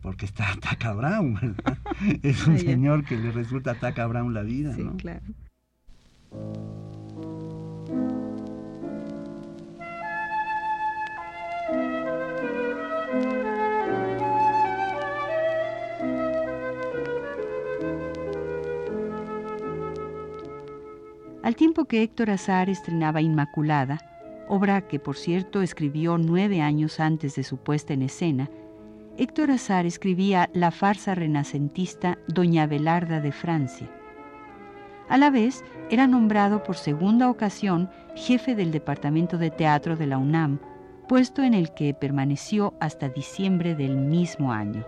Porque 0.00 0.24
está 0.24 0.46
Taka 0.60 0.92
Brown, 0.94 1.34
¿verdad? 1.34 1.78
Es 2.22 2.46
un 2.46 2.58
señor 2.58 3.04
que 3.04 3.16
le 3.16 3.30
resulta 3.30 3.74
Taka 3.74 4.06
Brown 4.06 4.32
la 4.32 4.42
vida, 4.42 4.74
sí, 4.74 4.84
claro. 4.96 5.22
Al 21.46 21.54
tiempo 21.54 21.84
que 21.84 22.02
Héctor 22.02 22.30
Azar 22.30 22.68
estrenaba 22.68 23.20
Inmaculada, 23.20 24.00
obra 24.48 24.80
que 24.88 24.98
por 24.98 25.16
cierto 25.16 25.62
escribió 25.62 26.18
nueve 26.18 26.60
años 26.60 26.98
antes 26.98 27.36
de 27.36 27.44
su 27.44 27.56
puesta 27.58 27.94
en 27.94 28.02
escena, 28.02 28.50
Héctor 29.16 29.52
Azar 29.52 29.86
escribía 29.86 30.50
la 30.54 30.72
farsa 30.72 31.14
renacentista 31.14 32.18
Doña 32.26 32.66
Belarda 32.66 33.20
de 33.20 33.30
Francia. 33.30 33.88
A 35.08 35.18
la 35.18 35.30
vez, 35.30 35.64
era 35.88 36.08
nombrado 36.08 36.64
por 36.64 36.74
segunda 36.74 37.30
ocasión 37.30 37.90
jefe 38.16 38.56
del 38.56 38.72
Departamento 38.72 39.38
de 39.38 39.52
Teatro 39.52 39.94
de 39.94 40.08
la 40.08 40.18
UNAM, 40.18 40.58
puesto 41.06 41.44
en 41.44 41.54
el 41.54 41.72
que 41.74 41.94
permaneció 41.94 42.74
hasta 42.80 43.08
diciembre 43.08 43.76
del 43.76 43.96
mismo 43.96 44.50
año. 44.50 44.84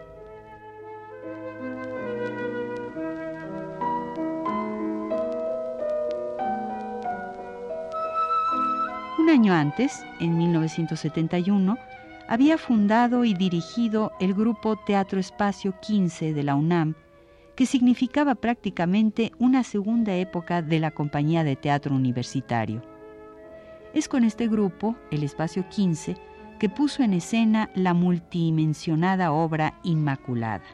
Antes, 9.55 10.05
en 10.21 10.37
1971, 10.37 11.79
había 12.29 12.59
fundado 12.59 13.25
y 13.25 13.35
dirigido 13.35 14.13
el 14.21 14.35
grupo 14.35 14.77
Teatro 14.77 15.19
Espacio 15.19 15.75
15 15.81 16.35
de 16.35 16.43
la 16.43 16.55
UNAM, 16.55 16.95
que 17.57 17.67
significaba 17.67 18.35
prácticamente 18.35 19.33
una 19.39 19.65
segunda 19.65 20.15
época 20.15 20.63
de 20.63 20.79
la 20.79 20.91
compañía 20.91 21.43
de 21.43 21.57
teatro 21.57 21.95
universitario. 21.95 22.83
Es 23.95 24.09
con 24.09 24.25
este 24.25 24.47
grupo, 24.47 24.95
el 25.11 25.25
Espacio 25.25 25.69
15, 25.69 26.17
que 26.59 26.69
puso 26.69 27.03
en 27.03 27.15
escena 27.15 27.71
la 27.75 27.95
multidimensionada 27.95 29.33
obra 29.33 29.75
Inmaculada. 29.83 30.65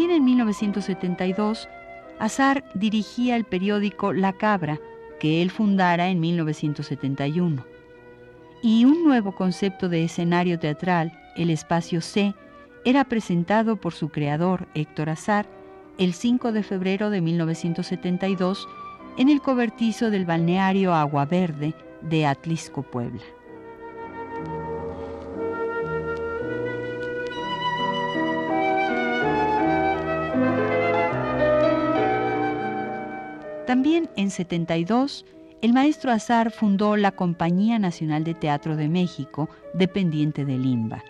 También 0.00 0.16
en 0.16 0.24
1972, 0.24 1.68
Azar 2.18 2.64
dirigía 2.72 3.36
el 3.36 3.44
periódico 3.44 4.14
La 4.14 4.32
Cabra, 4.32 4.80
que 5.18 5.42
él 5.42 5.50
fundara 5.50 6.08
en 6.08 6.20
1971. 6.20 7.62
Y 8.62 8.86
un 8.86 9.04
nuevo 9.04 9.32
concepto 9.34 9.90
de 9.90 10.04
escenario 10.04 10.58
teatral, 10.58 11.12
el 11.36 11.50
espacio 11.50 12.00
C, 12.00 12.34
era 12.86 13.04
presentado 13.04 13.76
por 13.76 13.92
su 13.92 14.08
creador, 14.08 14.68
Héctor 14.72 15.10
Azar, 15.10 15.44
el 15.98 16.14
5 16.14 16.52
de 16.52 16.62
febrero 16.62 17.10
de 17.10 17.20
1972 17.20 18.66
en 19.18 19.28
el 19.28 19.42
cobertizo 19.42 20.10
del 20.10 20.24
balneario 20.24 20.94
Agua 20.94 21.26
Verde 21.26 21.74
de 22.00 22.24
Atlisco, 22.24 22.80
Puebla. 22.80 23.20
También 33.70 34.10
en 34.16 34.32
72, 34.32 35.24
el 35.62 35.72
maestro 35.72 36.10
Azar 36.10 36.50
fundó 36.50 36.96
la 36.96 37.12
Compañía 37.12 37.78
Nacional 37.78 38.24
de 38.24 38.34
Teatro 38.34 38.74
de 38.74 38.88
México, 38.88 39.48
dependiente 39.74 40.44
del 40.44 40.66
IMBA. 40.66 41.04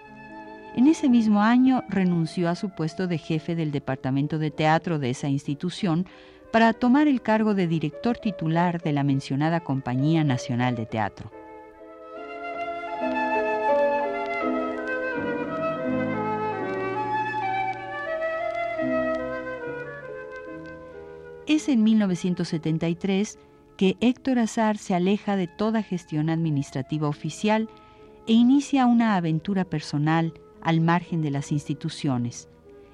En 0.77 0.87
ese 0.87 1.09
mismo 1.09 1.41
año 1.41 1.83
renunció 1.89 2.51
a 2.51 2.55
su 2.55 2.69
puesto 2.69 3.07
de 3.07 3.17
jefe 3.17 3.55
del 3.57 3.73
departamento 3.73 4.39
de 4.39 4.51
teatro 4.51 4.99
de 4.99 5.09
esa 5.09 5.29
institución 5.29 6.05
para 6.53 6.75
tomar 6.75 7.09
el 7.09 7.23
cargo 7.23 7.55
de 7.55 7.67
director 7.67 8.19
titular 8.19 8.83
de 8.83 8.93
la 8.93 9.05
mencionada 9.05 9.61
Compañía 9.61 10.23
Nacional 10.23 10.77
de 10.77 10.85
Teatro. 10.85 11.40
Es 21.61 21.69
en 21.69 21.83
1973 21.83 23.39
que 23.77 23.99
Héctor 24.01 24.39
Azar 24.39 24.79
se 24.79 24.95
aleja 24.95 25.37
de 25.37 25.47
toda 25.47 25.83
gestión 25.83 26.31
administrativa 26.31 27.07
oficial 27.07 27.69
e 28.27 28.33
inicia 28.33 28.87
una 28.87 29.15
aventura 29.15 29.67
personal 29.67 30.33
al 30.63 30.81
margen 30.81 31.21
de 31.21 31.31
las 31.31 31.53
instituciones. 31.53 32.49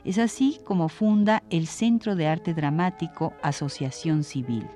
Es 0.04 0.18
así 0.18 0.58
como 0.64 0.88
funda 0.88 1.44
el 1.48 1.68
Centro 1.68 2.16
de 2.16 2.26
Arte 2.26 2.54
Dramático 2.54 3.34
Asociación 3.40 4.24
Civil. 4.24 4.66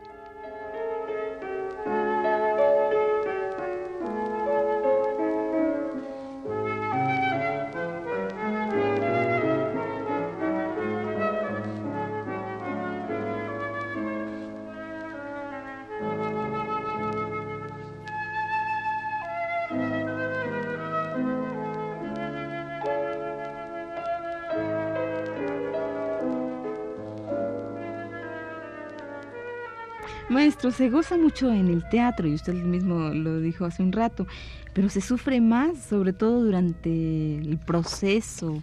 Maestro, 30.30 30.70
se 30.70 30.88
goza 30.90 31.18
mucho 31.18 31.52
en 31.52 31.66
el 31.68 31.88
teatro 31.88 32.28
y 32.28 32.34
usted 32.34 32.54
mismo 32.54 33.10
lo 33.10 33.40
dijo 33.40 33.64
hace 33.64 33.82
un 33.82 33.90
rato, 33.90 34.26
pero 34.72 34.88
se 34.88 35.00
sufre 35.00 35.40
más, 35.40 35.78
sobre 35.78 36.12
todo 36.12 36.44
durante 36.44 37.38
el 37.38 37.58
proceso 37.58 38.62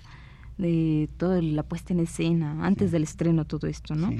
de 0.57 1.09
toda 1.17 1.41
la 1.41 1.63
puesta 1.63 1.93
en 1.93 1.99
escena, 1.99 2.65
antes 2.65 2.91
del 2.91 3.03
estreno, 3.03 3.45
todo 3.45 3.67
esto, 3.67 3.95
¿no? 3.95 4.11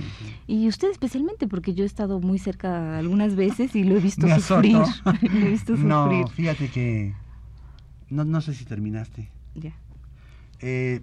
Y 0.46 0.68
usted 0.68 0.92
especialmente, 0.92 1.48
porque 1.48 1.74
yo 1.74 1.84
he 1.84 1.88
estado 1.88 2.20
muy 2.20 2.38
cerca 2.38 2.98
algunas 3.00 3.36
veces 3.36 3.76
y 3.76 3.84
lo 3.84 3.96
he 3.96 4.00
visto 4.00 4.28
sufrir. 4.40 4.76
lo 5.06 5.46
he 5.46 5.50
visto 5.50 5.76
no, 5.78 6.28
fíjate 6.28 6.70
que 6.70 7.14
no, 8.10 8.26
no 8.26 8.42
sé 8.42 8.54
si 8.54 8.66
terminaste. 8.66 9.30
Ya. 9.56 9.74
Eh, 10.60 11.02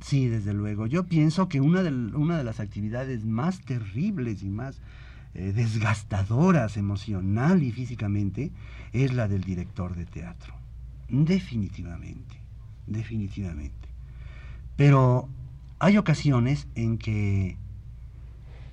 sí, 0.00 0.28
desde 0.28 0.52
luego. 0.52 0.86
Yo 0.86 1.04
pienso 1.04 1.48
que 1.48 1.60
una 1.60 1.82
de, 1.82 1.90
una 1.90 2.38
de 2.38 2.44
las 2.44 2.60
actividades 2.60 3.24
más 3.24 3.60
terribles 3.60 4.42
y 4.42 4.48
más 4.48 4.80
eh, 5.38 5.52
desgastadoras 5.52 6.78
emocional 6.78 7.62
y 7.62 7.70
físicamente 7.70 8.52
es 8.94 9.12
la 9.12 9.28
del 9.28 9.44
director 9.44 9.94
de 9.94 10.06
teatro. 10.06 10.54
Definitivamente, 11.10 12.40
definitivamente. 12.86 13.88
Pero 14.76 15.28
hay 15.78 15.98
ocasiones 15.98 16.68
en 16.74 16.96
que 16.96 17.58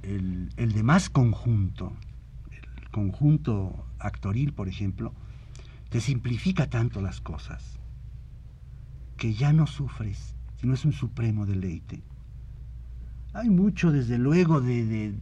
el, 0.04 0.54
el 0.56 0.72
demás 0.72 1.10
conjunto, 1.10 1.92
el 2.50 2.90
conjunto 2.92 3.86
actoril, 4.00 4.54
por 4.54 4.70
ejemplo, 4.70 5.14
te 5.90 6.00
simplifica 6.00 6.70
tanto 6.70 7.02
las 7.02 7.20
cosas 7.20 7.78
que 9.18 9.34
ya 9.34 9.52
no 9.52 9.68
sufres, 9.68 10.34
sino 10.62 10.76
es 10.76 10.86
un 10.86 10.94
supremo 10.94 11.46
deleite. 11.46 12.02
Hay 13.34 13.50
mucho, 13.50 13.92
desde 13.92 14.18
luego, 14.18 14.62
de, 14.62 14.86
de 14.86 15.14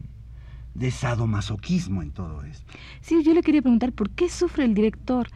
sadomasoquismo 0.90 2.02
en 2.02 2.10
todo 2.10 2.42
esto. 2.44 2.72
Sí, 3.00 3.22
yo 3.22 3.34
le 3.34 3.42
quería 3.42 3.62
preguntar, 3.62 3.92
¿por 3.92 4.10
qué 4.10 4.28
sufre 4.28 4.64
el 4.64 4.74
director? 4.74 5.28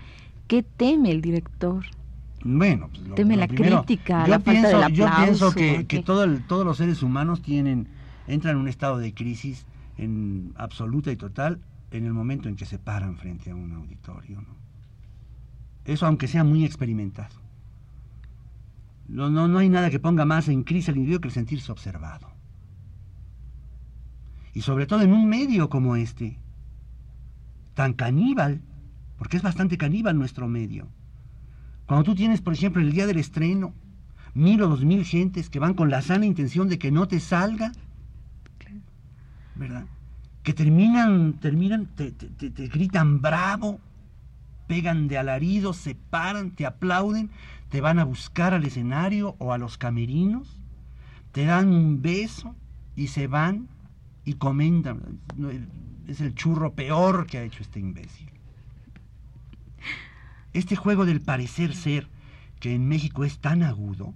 ¿Qué 0.49 0.63
teme 0.63 1.11
el 1.11 1.21
director? 1.21 1.85
Bueno, 2.45 2.89
pues 2.89 3.15
teme 3.15 3.37
la 3.37 3.49
crítica, 3.49 4.27
la 4.27 4.39
falta 4.39 4.79
del 4.79 4.93
Yo 4.93 5.07
pienso 5.17 5.53
que, 5.53 5.87
que 5.87 6.03
todos 6.03 6.65
los 6.65 6.77
seres 6.77 7.03
humanos 7.03 7.43
tienen, 7.43 7.89
entran 8.27 8.55
en 8.55 8.63
un 8.63 8.69
estado 8.69 8.99
de 8.99 9.13
crisis 9.15 9.67
en 9.99 10.53
absoluta 10.57 11.11
y 11.11 11.17
total 11.17 11.61
en 11.91 12.05
el 12.05 12.13
momento 12.13 12.49
en 12.49 12.57
que 12.57 12.67
se 12.67 12.79
paran 12.79 13.17
frente 13.17 13.51
a 13.51 13.55
un 13.55 13.73
auditorio. 13.73 14.41
¿no? 14.41 14.55
Eso 15.85 16.07
aunque 16.07 16.29
sea 16.29 16.45
muy 16.45 16.65
experimentado. 16.65 17.35
No, 19.09 19.31
no, 19.31 19.49
no 19.49 19.59
hay 19.59 19.69
nada 19.69 19.91
que 19.91 20.01
ponga 20.01 20.25
más 20.25 20.49
en 20.49 20.63
crisis 20.63 20.89
al 20.89 20.97
individuo 20.97 21.21
que 21.21 21.29
el 21.29 21.35
sentirse 21.35 21.71
observado 21.71 22.36
y 24.57 24.63
sobre 24.63 24.87
todo 24.87 25.03
en 25.03 25.13
un 25.13 25.29
medio 25.29 25.69
como 25.69 25.97
este, 25.97 26.39
tan 27.75 27.93
caníbal, 27.93 28.63
porque 29.19 29.37
es 29.37 29.43
bastante 29.43 29.77
caníbal 29.77 30.17
nuestro 30.17 30.49
medio. 30.49 30.89
Cuando 31.85 32.05
tú 32.05 32.15
tienes, 32.15 32.41
por 32.41 32.55
ejemplo, 32.55 32.81
el 32.81 32.91
día 32.91 33.07
del 33.07 33.19
estreno, 33.19 33.75
mil 34.33 34.63
o 34.63 34.69
dos 34.69 34.83
mil 34.83 35.05
gentes 35.05 35.51
que 35.51 35.59
van 35.59 35.75
con 35.75 35.91
la 35.91 36.01
sana 36.01 36.25
intención 36.25 36.71
de 36.71 36.79
que 36.79 36.91
no 36.91 37.07
te 37.07 37.21
salga, 37.21 37.71
¿verdad? 39.57 39.85
Que 40.43 40.55
terminan, 40.55 41.35
terminan, 41.35 41.85
te, 41.95 42.13
te 42.13 42.69
gritan 42.69 43.21
bravo, 43.21 43.79
pegan 44.67 45.07
de 45.07 45.19
alarido, 45.19 45.75
se 45.75 45.95
paran, 45.95 46.53
te 46.53 46.65
aplauden, 46.65 47.29
te 47.69 47.83
van 47.83 47.99
a 47.99 48.05
buscar 48.05 48.55
al 48.55 48.65
escenario 48.65 49.37
o 49.39 49.53
a 49.53 49.59
los 49.59 49.77
camerinos, 49.77 50.63
te 51.33 51.45
dan 51.45 51.69
un 51.69 52.01
beso 52.01 52.55
y 52.95 53.09
se 53.09 53.27
van 53.27 53.69
y 54.27 54.35
comentan, 54.35 55.21
es 56.09 56.21
el 56.21 56.35
churro 56.35 56.75
peor 56.75 57.27
que 57.27 57.39
ha 57.39 57.45
hecho 57.45 57.63
este 57.63 57.79
imbécil. 57.79 58.29
Este 60.53 60.75
juego 60.75 61.07
del 61.07 61.21
parecer 61.21 61.75
ser, 61.75 62.09
que 62.59 62.75
en 62.75 62.89
México 62.89 63.25
es 63.25 63.39
tan 63.39 63.63
agudo, 63.63 64.15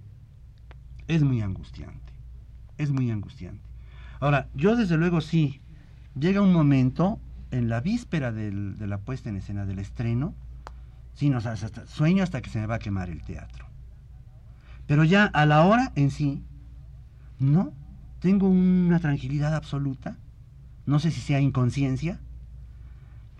es 1.07 1.23
muy 1.23 1.41
angustiante, 1.41 2.11
es 2.77 2.91
muy 2.91 3.09
angustiante. 3.09 3.63
Ahora, 4.19 4.49
yo 4.53 4.75
desde 4.75 4.97
luego 4.97 5.21
sí, 5.21 5.61
llega 6.19 6.41
un 6.41 6.51
momento 6.51 7.21
en 7.51 7.69
la 7.69 7.79
víspera 7.79 8.33
de 8.33 8.87
la 8.87 8.97
puesta 8.97 9.29
en 9.29 9.37
escena 9.37 9.65
del 9.65 9.79
estreno, 9.79 10.35
sí, 11.13 11.29
no, 11.29 11.39
sueño 11.87 12.21
hasta 12.21 12.41
que 12.41 12.49
se 12.49 12.59
me 12.59 12.67
va 12.67 12.75
a 12.75 12.79
quemar 12.79 13.09
el 13.09 13.23
teatro. 13.23 13.65
Pero 14.87 15.05
ya 15.05 15.23
a 15.23 15.45
la 15.45 15.65
hora 15.65 15.93
en 15.95 16.11
sí, 16.11 16.43
no, 17.39 17.71
tengo 18.21 18.47
una 18.47 18.99
tranquilidad 18.99 19.55
absoluta, 19.55 20.15
no 20.85 20.99
sé 20.99 21.09
si 21.09 21.19
sea 21.19 21.41
inconsciencia, 21.41 22.19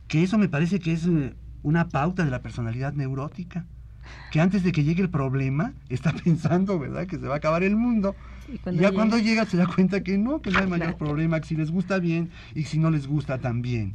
que 0.08 0.24
eso 0.24 0.38
me 0.38 0.50
parece 0.50 0.80
que 0.80 0.91
es 0.91 1.06
eh, 1.06 1.36
una 1.62 1.88
pauta 1.88 2.26
de 2.26 2.32
la 2.32 2.41
personalidad 2.41 2.94
neurótica, 2.94 3.65
que 4.32 4.41
antes 4.41 4.63
de 4.63 4.72
que 4.72 4.84
llegue 4.84 5.04
el 5.04 5.12
problema 5.12 5.74
está 5.89 6.12
pensando, 6.24 6.80
¿verdad?, 6.80 7.06
que 7.06 7.20
se 7.20 7.28
va 7.28 7.36
a 7.36 7.38
acabar 7.38 7.62
el 7.62 7.76
mundo. 7.76 8.15
Y 8.65 8.78
ya 8.78 8.91
cuando 8.91 9.20
llega 9.20 9.46
se 9.46 9.56
da 9.56 9.67
cuenta 9.67 10.02
que 10.02 10.17
no, 10.17 10.41
que 10.41 10.50
no 10.50 10.60
hay 10.60 10.67
mayor 10.67 10.98
problema, 10.98 11.39
que 11.39 11.48
si 11.48 11.56
les 11.56 11.70
gusta 11.70 12.00
bien 12.00 12.32
y 12.56 12.63
si 12.63 12.80
no 12.80 12.89
les 12.89 13.06
gusta 13.08 13.38
también. 13.38 13.94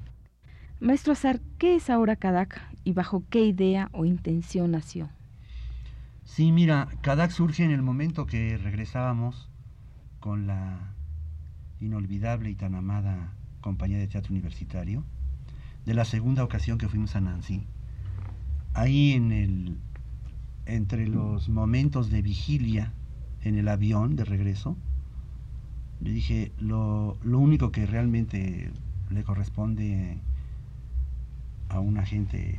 Maestro 0.78 1.14
Azar, 1.14 1.40
¿qué 1.58 1.74
es 1.74 1.90
ahora 1.90 2.14
Kadak 2.14 2.62
y 2.84 2.92
bajo 2.92 3.24
qué 3.28 3.44
idea 3.44 3.88
o 3.92 4.04
intención 4.04 4.70
nació? 4.70 5.10
Sí, 6.24 6.52
mira, 6.52 6.88
Kadak 7.00 7.32
surge 7.32 7.64
en 7.64 7.72
el 7.72 7.82
momento 7.82 8.26
que 8.26 8.56
regresábamos 8.56 9.50
con 10.26 10.48
la 10.48 10.80
inolvidable 11.80 12.50
y 12.50 12.56
tan 12.56 12.74
amada 12.74 13.32
compañía 13.60 13.98
de 13.98 14.08
teatro 14.08 14.32
universitario, 14.32 15.04
de 15.84 15.94
la 15.94 16.04
segunda 16.04 16.42
ocasión 16.42 16.78
que 16.78 16.88
fuimos 16.88 17.14
a 17.14 17.20
Nancy. 17.20 17.62
Ahí 18.74 19.12
en 19.12 19.30
el, 19.30 19.78
entre 20.64 21.06
los 21.06 21.48
momentos 21.48 22.10
de 22.10 22.22
vigilia 22.22 22.92
en 23.42 23.56
el 23.56 23.68
avión 23.68 24.16
de 24.16 24.24
regreso, 24.24 24.76
le 26.00 26.10
dije, 26.10 26.50
lo, 26.58 27.18
lo 27.22 27.38
único 27.38 27.70
que 27.70 27.86
realmente 27.86 28.72
le 29.10 29.22
corresponde 29.22 30.18
a 31.68 31.78
una 31.78 32.04
gente 32.04 32.58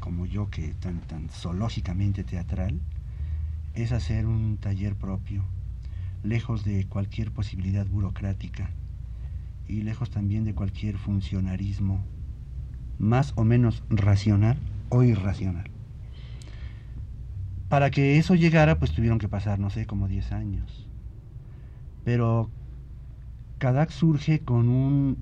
como 0.00 0.24
yo, 0.24 0.48
que 0.48 0.72
tan, 0.80 1.02
tan 1.02 1.28
zoológicamente 1.28 2.24
teatral, 2.24 2.80
es 3.74 3.92
hacer 3.92 4.24
un 4.24 4.56
taller 4.56 4.94
propio, 4.94 5.44
lejos 6.22 6.64
de 6.64 6.86
cualquier 6.86 7.32
posibilidad 7.32 7.86
burocrática 7.86 8.70
y 9.68 9.82
lejos 9.82 10.10
también 10.10 10.44
de 10.44 10.54
cualquier 10.54 10.98
funcionarismo 10.98 12.04
más 12.98 13.32
o 13.36 13.44
menos 13.44 13.82
racional 13.88 14.56
o 14.88 15.02
irracional. 15.02 15.70
Para 17.68 17.90
que 17.90 18.18
eso 18.18 18.34
llegara, 18.34 18.78
pues 18.78 18.92
tuvieron 18.92 19.18
que 19.18 19.28
pasar, 19.28 19.58
no 19.58 19.70
sé, 19.70 19.86
como 19.86 20.06
10 20.06 20.32
años. 20.32 20.86
Pero 22.04 22.50
Kadak 23.58 23.90
surge 23.90 24.40
con 24.40 24.68
un, 24.68 25.16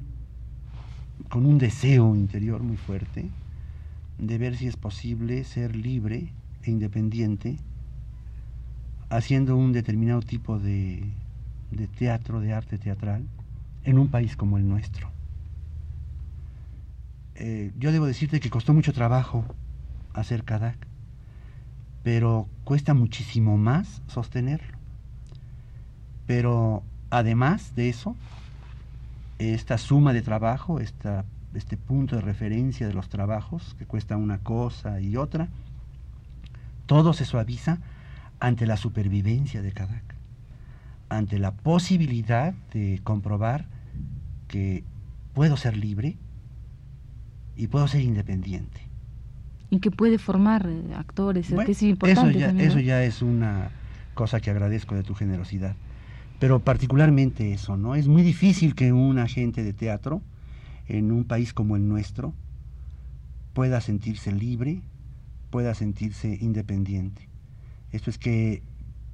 con 1.28 1.46
un 1.46 1.58
deseo 1.58 2.16
interior 2.16 2.62
muy 2.62 2.76
fuerte 2.76 3.30
de 4.18 4.38
ver 4.38 4.56
si 4.56 4.66
es 4.66 4.76
posible 4.76 5.44
ser 5.44 5.76
libre 5.76 6.32
e 6.64 6.70
independiente 6.70 7.56
haciendo 9.10 9.56
un 9.56 9.72
determinado 9.72 10.22
tipo 10.22 10.58
de, 10.58 11.02
de 11.72 11.86
teatro, 11.88 12.40
de 12.40 12.54
arte 12.54 12.78
teatral, 12.78 13.26
en 13.84 13.98
un 13.98 14.08
país 14.08 14.36
como 14.36 14.56
el 14.56 14.68
nuestro. 14.68 15.10
Eh, 17.34 17.72
yo 17.78 17.92
debo 17.92 18.06
decirte 18.06 18.40
que 18.40 18.50
costó 18.50 18.72
mucho 18.72 18.92
trabajo 18.92 19.44
hacer 20.14 20.44
Kadak, 20.44 20.76
pero 22.02 22.48
cuesta 22.64 22.94
muchísimo 22.94 23.58
más 23.58 24.00
sostenerlo. 24.06 24.78
Pero 26.26 26.82
además 27.10 27.74
de 27.74 27.88
eso, 27.88 28.14
esta 29.38 29.78
suma 29.78 30.12
de 30.12 30.22
trabajo, 30.22 30.80
esta, 30.80 31.24
este 31.54 31.76
punto 31.76 32.16
de 32.16 32.22
referencia 32.22 32.86
de 32.86 32.94
los 32.94 33.08
trabajos, 33.08 33.74
que 33.78 33.86
cuesta 33.86 34.16
una 34.16 34.38
cosa 34.38 35.00
y 35.00 35.16
otra, 35.16 35.48
todo 36.86 37.12
se 37.12 37.24
suaviza 37.24 37.78
ante 38.40 38.66
la 38.66 38.76
supervivencia 38.76 39.62
de 39.62 39.72
Kadak, 39.72 40.14
ante 41.08 41.38
la 41.38 41.52
posibilidad 41.52 42.54
de 42.72 43.00
comprobar 43.04 43.66
que 44.48 44.82
puedo 45.34 45.56
ser 45.56 45.76
libre 45.76 46.16
y 47.56 47.68
puedo 47.68 47.86
ser 47.86 48.00
independiente. 48.00 48.80
Y 49.68 49.78
que 49.78 49.90
puede 49.90 50.18
formar 50.18 50.66
eh, 50.66 50.94
actores, 50.96 51.52
que 51.64 51.72
es 51.72 51.82
importante. 51.82 52.38
Eso 52.38 52.52
ya, 52.52 52.62
eso 52.62 52.80
ya 52.80 53.04
es 53.04 53.22
una 53.22 53.70
cosa 54.14 54.40
que 54.40 54.50
agradezco 54.50 54.96
de 54.96 55.04
tu 55.04 55.14
generosidad. 55.14 55.76
Pero 56.40 56.60
particularmente 56.60 57.52
eso, 57.52 57.76
¿no? 57.76 57.94
Es 57.94 58.08
muy 58.08 58.22
difícil 58.22 58.74
que 58.74 58.92
un 58.92 59.18
agente 59.18 59.62
de 59.62 59.74
teatro 59.74 60.22
en 60.88 61.12
un 61.12 61.24
país 61.24 61.52
como 61.52 61.76
el 61.76 61.86
nuestro 61.86 62.34
pueda 63.52 63.80
sentirse 63.80 64.32
libre, 64.32 64.80
pueda 65.50 65.74
sentirse 65.74 66.38
independiente. 66.40 67.29
Esto 67.92 68.10
es 68.10 68.18
que 68.18 68.62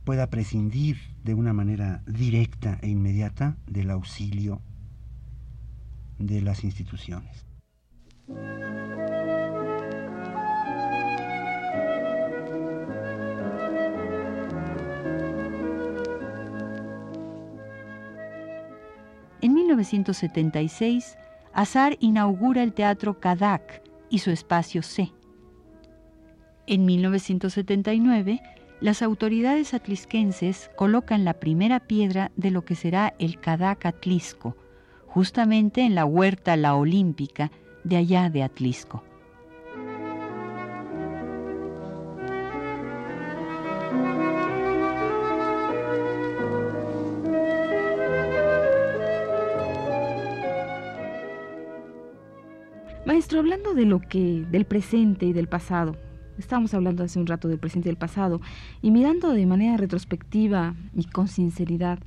pueda 0.04 0.28
prescindir 0.28 0.98
de 1.24 1.34
una 1.34 1.52
manera 1.52 2.02
directa 2.06 2.78
e 2.82 2.88
inmediata 2.88 3.56
del 3.66 3.90
auxilio 3.90 4.60
de 6.18 6.40
las 6.42 6.62
instituciones. 6.62 7.44
En 19.40 19.54
1976, 19.54 21.16
Azar 21.52 21.96
inaugura 22.00 22.62
el 22.62 22.72
Teatro 22.72 23.20
Kadak 23.20 23.82
y 24.10 24.18
su 24.18 24.30
espacio 24.30 24.82
C. 24.82 25.12
En 26.66 26.84
1979, 26.84 28.40
las 28.80 29.00
autoridades 29.00 29.72
atlisquenses 29.72 30.70
colocan 30.76 31.24
la 31.24 31.34
primera 31.34 31.80
piedra 31.80 32.30
de 32.36 32.50
lo 32.50 32.64
que 32.64 32.74
será 32.74 33.14
el 33.18 33.40
Kadak 33.40 33.86
Atlisco, 33.86 34.56
justamente 35.06 35.82
en 35.82 35.94
la 35.94 36.04
huerta 36.04 36.56
La 36.56 36.74
Olímpica 36.74 37.50
de 37.84 37.96
allá 37.96 38.28
de 38.28 38.42
Atlisco. 38.42 39.02
Maestro, 53.06 53.38
hablando 53.38 53.72
de 53.72 53.86
lo 53.86 54.00
que 54.00 54.44
del 54.50 54.66
presente 54.66 55.26
y 55.26 55.32
del 55.32 55.48
pasado, 55.48 55.96
estábamos 56.38 56.75
hablando 56.75 57.05
hace 57.05 57.18
un 57.18 57.27
rato 57.27 57.49
del 57.49 57.59
presente 57.59 57.88
y 57.88 57.90
del 57.90 57.99
pasado, 57.99 58.40
y 58.83 58.90
mirando 58.90 59.33
de 59.33 59.46
manera 59.46 59.77
retrospectiva 59.77 60.75
y 60.94 61.05
con 61.05 61.29
sinceridad, 61.29 61.99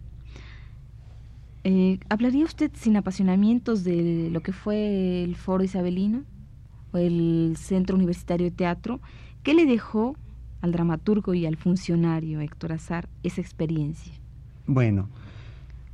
eh, 1.64 2.00
¿hablaría 2.10 2.46
usted 2.46 2.72
sin 2.74 2.98
apasionamientos 2.98 3.84
de 3.84 4.30
lo 4.32 4.42
que 4.42 4.54
fue 4.54 5.24
el 5.24 5.36
Foro 5.36 5.64
Isabelino 5.64 6.24
o 6.94 6.98
el 6.98 7.56
Centro 7.58 7.96
Universitario 7.96 8.46
de 8.46 8.56
Teatro? 8.56 9.00
¿Qué 9.44 9.54
le 9.54 9.66
dejó 9.66 10.16
al 10.62 10.72
dramaturgo 10.72 11.34
y 11.34 11.46
al 11.46 11.58
funcionario 11.58 12.42
Héctor 12.42 12.74
Azar 12.74 13.10
esa 13.24 13.42
experiencia? 13.42 14.14
Bueno, 14.68 15.10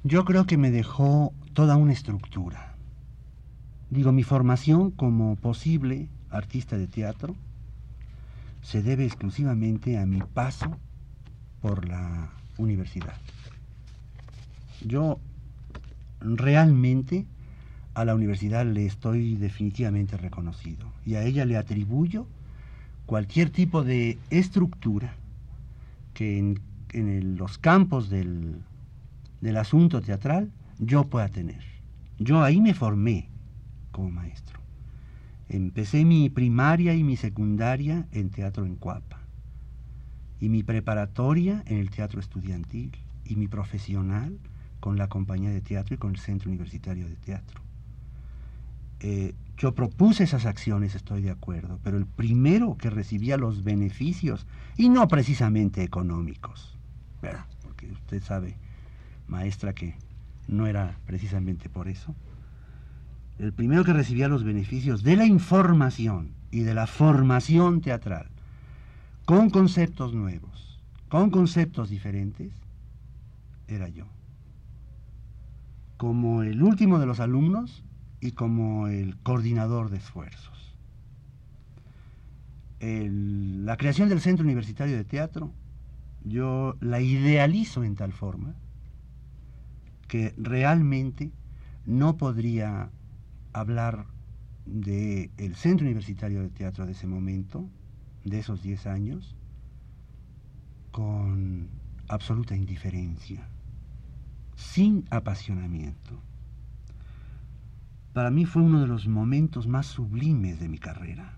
yo 0.04 0.26
creo 0.26 0.46
que 0.46 0.58
me 0.58 0.72
dejó 0.72 1.34
toda 1.54 1.78
una 1.78 1.94
estructura 1.94 2.76
Digo, 3.90 4.12
mi 4.12 4.24
formación 4.24 4.92
como 4.92 5.36
posible 5.36 6.10
artista 6.30 6.78
de 6.78 6.88
teatro 6.88 7.36
se 8.66 8.82
debe 8.82 9.06
exclusivamente 9.06 10.00
a 10.00 10.08
mi 10.08 10.22
paso 10.22 10.76
por 11.62 11.88
la 11.88 12.32
universidad. 12.58 13.16
Yo 14.82 15.20
realmente 16.20 17.28
a 17.94 18.06
la 18.06 18.16
universidad 18.16 18.66
le 18.66 18.88
estoy 18.88 19.36
definitivamente 19.36 20.18
reconocido 20.18 20.92
y 21.06 21.14
a 21.14 21.24
ella 21.24 21.46
le 21.46 21.58
atribuyo 21.58 22.26
cualquier 23.06 23.52
tipo 23.52 23.84
de 23.84 24.18
estructura 24.32 25.14
que 26.16 26.40
en, 26.40 27.38
los 27.38 27.60
campos 27.60 28.10
del, 28.10 28.62
del 29.42 29.58
asunto 29.58 30.02
teatral 30.02 30.50
yo 30.80 31.04
pueda 31.04 31.30
tener. 31.30 31.62
Yo 32.18 32.42
ahí 32.42 32.60
me 32.62 32.74
formé, 32.74 33.30
como 33.92 34.10
maestro. 34.10 34.65
Empecé 35.50 36.06
mi 36.06 36.30
primaria 36.30 36.96
y 36.96 37.04
mi 37.04 37.18
secundaria 37.18 38.08
en 38.12 38.30
teatro 38.30 38.66
en 38.66 38.76
Cuapa, 38.76 39.20
y 40.40 40.50
mi 40.50 40.64
preparatoria 40.64 41.64
en 41.68 41.78
el 41.78 41.90
teatro 41.90 42.20
estudiantil, 42.20 42.92
y 43.26 43.36
mi 43.36 43.48
profesional 43.48 44.38
con 44.80 44.98
la 44.98 45.08
compañía 45.08 45.50
de 45.50 45.62
teatro 45.62 45.96
y 45.96 45.98
con 45.98 46.12
el 46.12 46.20
Centro 46.20 46.50
Universitario 46.50 47.08
de 47.08 47.16
Teatro. 47.16 47.62
Eh, 49.00 49.34
yo 49.58 49.74
propuse 49.74 50.24
esas 50.24 50.46
acciones, 50.46 50.96
estoy 50.96 51.22
de 51.22 51.32
acuerdo, 51.32 51.80
pero 51.84 51.98
el 51.98 52.06
primero 52.06 52.78
que 52.78 52.90
recibía 52.90 53.38
los 53.38 53.64
beneficios, 53.64 54.46
y 54.78 54.90
no 54.90 55.08
precisamente 55.08 55.84
económicos, 55.84 56.78
porque 57.64 57.92
usted 57.92 58.22
sabe, 58.22 58.58
maestra, 59.28 59.74
que 59.74 59.96
no 60.48 60.68
era 60.68 61.00
precisamente 61.06 61.70
por 61.70 61.88
eso, 61.88 62.16
el 63.40 63.54
primero 63.54 63.84
que 63.84 63.94
recibía 63.94 64.28
los 64.28 64.44
beneficios 64.44 65.04
de 65.04 65.16
la 65.16 65.26
información 65.26 66.34
y 66.52 66.62
de 66.62 66.74
la 66.74 66.88
formación 66.88 67.82
teatral, 67.82 68.30
con 69.26 69.50
conceptos 69.50 70.14
nuevos, 70.14 70.80
con 71.10 71.30
conceptos 71.30 71.90
diferentes, 71.90 72.54
era 73.68 73.90
yo. 73.90 74.06
Como 75.98 76.44
el 76.44 76.62
último 76.62 77.00
de 77.00 77.06
los 77.06 77.20
alumnos 77.20 77.84
y 78.22 78.32
como 78.32 78.88
el 78.88 79.18
coordinador 79.18 79.90
de 79.90 79.98
esfuerzos. 79.98 80.54
la 82.80 83.78
creación 83.78 84.10
del 84.10 84.22
Centro 84.22 84.46
Universitario 84.46 84.96
de 84.96 85.04
Teatro, 85.04 85.52
yo 86.24 86.76
la 86.82 87.02
idealizo 87.02 87.84
en 87.84 87.96
tal 87.96 88.12
forma 88.14 88.54
que 90.08 90.36
realmente 90.38 91.32
no 91.86 92.18
podría 92.18 92.92
hablar 93.56 94.06
del 94.66 95.56
Centro 95.56 95.86
Universitario 95.86 96.42
de 96.42 96.50
Teatro 96.50 96.86
de 96.86 96.92
ese 96.92 97.08
momento, 97.08 97.70
de 98.26 98.40
esos 98.40 98.62
10 98.62 98.88
años, 98.88 99.36
con 100.92 101.70
absoluta 102.10 102.56
indiferencia, 102.56 103.48
sin 104.56 105.06
apasionamiento. 105.10 106.20
Para 108.14 108.30
mí 108.30 108.46
fue 108.46 108.62
uno 108.62 108.82
de 108.82 108.88
los 108.88 109.08
momentos 109.08 109.68
más 109.68 109.86
sublimes 109.86 110.60
de 110.60 110.68
mi 110.68 110.78
carrera. 110.78 111.38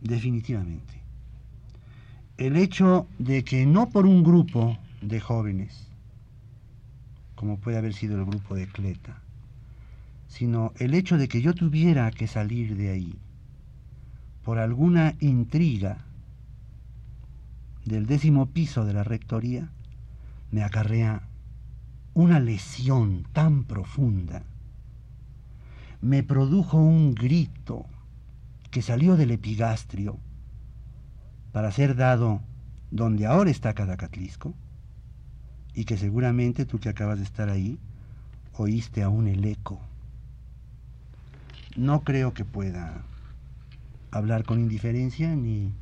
Definitivamente. 0.00 1.00
El 2.36 2.56
hecho 2.56 3.06
de 3.18 3.44
que 3.44 3.66
no 3.66 3.90
por 3.90 4.06
un 4.06 4.22
grupo 4.22 4.78
de 5.00 5.20
jóvenes, 5.20 5.88
como 7.34 7.58
puede 7.58 7.78
haber 7.78 7.94
sido 7.94 8.16
el 8.16 8.24
grupo 8.24 8.54
de 8.54 8.66
Cleta, 8.68 9.22
sino 10.28 10.72
el 10.76 10.94
hecho 10.94 11.18
de 11.18 11.26
que 11.26 11.42
yo 11.42 11.54
tuviera 11.54 12.10
que 12.10 12.28
salir 12.28 12.76
de 12.76 12.90
ahí 12.90 13.18
por 14.44 14.58
alguna 14.58 15.14
intriga 15.20 16.04
del 17.84 18.06
décimo 18.06 18.46
piso 18.46 18.84
de 18.84 18.92
la 18.92 19.04
rectoría, 19.04 19.70
me 20.50 20.62
acarrea 20.62 21.28
una 22.14 22.40
lesión 22.40 23.26
tan 23.32 23.64
profunda, 23.64 24.44
me 26.00 26.22
produjo 26.22 26.78
un 26.78 27.14
grito 27.14 27.86
que 28.70 28.82
salió 28.82 29.16
del 29.16 29.32
epigastrio 29.32 30.18
para 31.52 31.72
ser 31.72 31.96
dado 31.96 32.40
donde 32.90 33.26
ahora 33.26 33.50
está 33.50 33.74
Cadacatlisco, 33.74 34.54
y 35.74 35.84
que 35.84 35.96
seguramente 35.96 36.64
tú 36.64 36.78
que 36.78 36.88
acabas 36.88 37.18
de 37.18 37.24
estar 37.24 37.48
ahí, 37.48 37.78
oíste 38.54 39.02
aún 39.02 39.28
el 39.28 39.44
eco. 39.44 39.80
No 41.78 42.02
creo 42.02 42.34
que 42.34 42.44
pueda 42.44 43.04
hablar 44.10 44.42
con 44.42 44.58
indiferencia 44.58 45.36
ni 45.36 45.72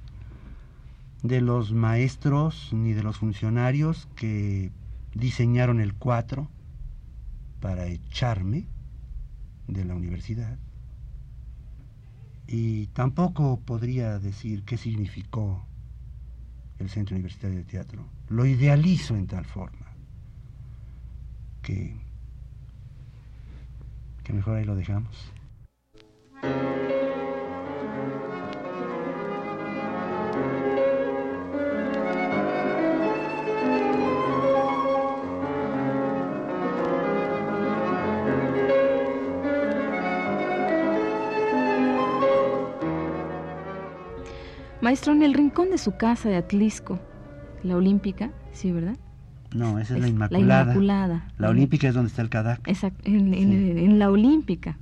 de 1.22 1.40
los 1.40 1.72
maestros 1.72 2.68
ni 2.74 2.92
de 2.92 3.02
los 3.02 3.16
funcionarios 3.16 4.06
que 4.14 4.72
diseñaron 5.14 5.80
el 5.80 5.94
4 5.94 6.50
para 7.62 7.86
echarme 7.86 8.66
de 9.68 9.86
la 9.86 9.94
universidad. 9.94 10.58
Y 12.46 12.88
tampoco 12.88 13.58
podría 13.60 14.18
decir 14.18 14.64
qué 14.64 14.76
significó 14.76 15.64
el 16.78 16.90
Centro 16.90 17.14
Universitario 17.14 17.56
de 17.56 17.64
Teatro. 17.64 18.04
Lo 18.28 18.44
idealizo 18.44 19.16
en 19.16 19.28
tal 19.28 19.46
forma 19.46 19.86
que, 21.62 21.96
que 24.24 24.34
mejor 24.34 24.56
ahí 24.56 24.66
lo 24.66 24.76
dejamos. 24.76 25.32
Maestro, 44.86 45.12
en 45.12 45.24
el 45.24 45.34
rincón 45.34 45.70
de 45.70 45.78
su 45.78 45.96
casa 45.96 46.28
de 46.28 46.36
Atlisco, 46.36 47.00
la 47.64 47.74
Olímpica, 47.74 48.30
¿sí, 48.52 48.70
verdad? 48.70 48.96
No, 49.52 49.80
esa 49.80 49.96
es, 49.96 50.00
la 50.00 50.06
Inmaculada. 50.06 50.46
La 50.46 50.62
Inmaculada. 50.62 51.28
La 51.38 51.48
Olímpica 51.48 51.88
es 51.88 51.94
donde 51.94 52.08
está 52.08 52.22
el 52.22 52.28
Cadac. 52.28 52.68
Exacto, 52.68 53.02
en, 53.04 53.98
la 53.98 54.08
Olímpica. 54.08 54.78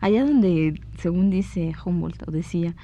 Allá 0.00 0.24
donde, 0.24 0.80
según 0.98 1.30
dice 1.30 1.74
Humboldt, 1.84 2.28
o 2.28 2.30
decía, 2.30 2.74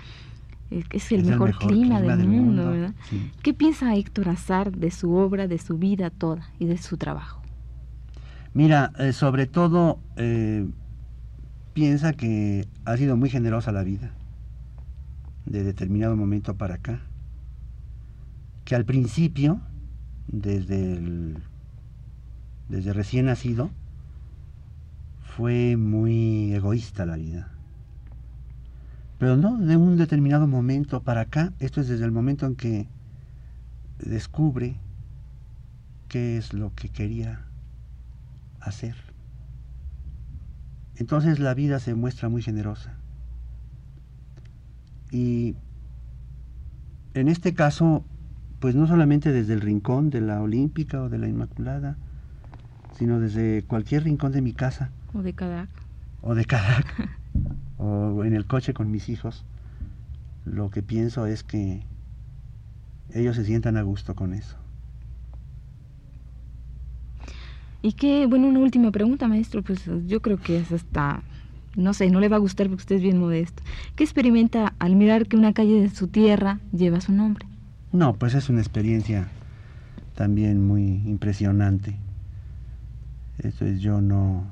es 0.71 1.13
el, 1.13 1.25
mejor, 1.25 1.57
clima, 1.57 2.01
del, 2.01 2.27
mundo, 2.27 2.71
¿verdad? 2.71 2.95
¿Qué 3.43 3.55
piensa 3.55 3.95
Héctor 3.95 4.29
Azar 4.29 4.73
de 4.73 4.91
su 4.91 5.15
obra, 5.15 5.47
de 5.47 5.59
su 5.59 5.79
vida 5.79 6.11
toda 6.11 6.51
y 6.59 6.67
de 6.67 6.79
su 6.79 6.97
trabajo? 6.97 7.41
Mira, 8.55 8.93
eh, 8.99 9.13
sobre 9.13 9.47
todo 9.47 9.99
eh, 10.17 10.67
piensa 11.73 12.13
que 12.13 12.67
ha 12.85 12.97
sido 12.97 13.17
muy 13.17 13.31
generosa 13.31 13.73
la 13.73 13.83
vida 13.83 14.13
de 15.45 15.63
determinado 15.63 16.17
momento 16.17 16.57
para 16.57 16.77
acá, 16.77 17.01
que 18.65 18.75
al 18.75 18.85
principio, 18.85 19.61
desde, 20.27 20.95
el, 20.95 21.37
desde 22.69 22.93
recién 22.93 23.27
nacido, 23.27 23.71
fue 25.37 25.77
muy 25.77 26.55
egoísta 26.55 27.07
la 27.07 27.17
vida. 27.17 27.51
Pero 29.19 29.37
no 29.37 29.59
de 29.59 29.77
un 29.77 29.97
determinado 29.97 30.47
momento 30.47 31.03
para 31.03 31.23
acá, 31.23 31.53
esto 31.59 31.81
es 31.81 31.89
desde 31.89 32.05
el 32.05 32.13
momento 32.13 32.47
en 32.47 32.55
que 32.55 32.87
descubre 33.99 34.77
qué 36.09 36.37
es 36.37 36.53
lo 36.53 36.73
que 36.75 36.89
quería 36.89 37.47
hacer. 38.61 38.95
Entonces 40.97 41.41
la 41.41 41.55
vida 41.55 41.81
se 41.81 41.97
muestra 41.97 42.29
muy 42.29 42.43
generosa. 42.43 42.95
Y 45.11 45.57
en 47.15 47.27
este 47.27 47.55
caso, 47.55 48.05
pues 48.61 48.77
no 48.77 48.87
solamente 48.87 49.33
desde 49.33 49.55
el 49.55 49.63
rincón 49.63 50.11
de 50.11 50.21
la 50.21 50.41
Olímpica 50.41 51.03
o 51.03 51.09
de 51.09 51.19
la 51.19 51.27
Inmaculada, 51.27 51.97
sino 52.93 53.19
desde 53.19 53.65
cualquier 53.65 54.05
rincón 54.05 54.31
de 54.31 54.41
mi 54.41 54.53
casa. 54.53 54.93
O 55.15 55.23
de 55.23 55.33
Cadac. 55.33 55.69
O 56.23 56.35
de 56.35 56.45
Cadac. 56.45 57.11
o 57.79 58.25
en 58.25 58.35
el 58.35 58.47
coche 58.47 58.75
con 58.75 58.91
mis 58.91 59.09
hijos. 59.09 59.45
Lo 60.45 60.71
que 60.71 60.83
pienso 60.83 61.27
es 61.27 61.43
que 61.43 61.83
ellos 63.13 63.37
se 63.37 63.45
sientan 63.45 63.77
a 63.77 63.83
gusto 63.83 64.15
con 64.15 64.35
eso. 64.35 64.57
Y 67.81 67.93
que, 67.93 68.27
bueno, 68.27 68.49
una 68.49 68.61
última 68.61 68.91
pregunta, 68.91 69.29
maestro, 69.29 69.63
pues 69.63 69.89
yo 70.07 70.21
creo 70.21 70.39
que 70.39 70.59
es 70.59 70.73
hasta 70.73 71.23
no 71.77 71.93
sé, 71.93 72.11
no 72.11 72.21
le 72.21 72.29
va 72.29 72.37
a 72.37 72.41
gustar 72.41 72.69
porque 72.69 72.83
usted 72.83 72.97
es 72.97 73.03
bien 73.03 73.19
modesto. 73.19 73.63
¿Qué 73.97 74.05
experimenta 74.05 74.75
al 74.79 74.97
mirar 74.97 75.27
que 75.27 75.37
una 75.37 75.53
calle 75.53 75.81
de 75.81 75.91
su 75.91 76.09
tierra 76.09 76.61
lleva 76.73 77.01
su 77.01 77.13
nombre? 77.13 77.47
No, 77.93 78.15
pues 78.15 78.35
es 78.35 78.49
una 78.49 78.61
experiencia 78.61 79.29
también 80.15 80.67
muy 80.67 81.03
impresionante. 81.05 81.97
Eso 83.39 83.65
es, 83.65 83.81
yo 83.81 84.01
no, 84.01 84.47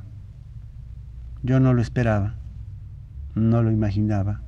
yo 1.42 1.60
no 1.60 1.74
lo 1.74 1.82
esperaba, 1.82 2.34
no 3.34 3.62
lo 3.62 3.70
imaginaba. 3.70 4.40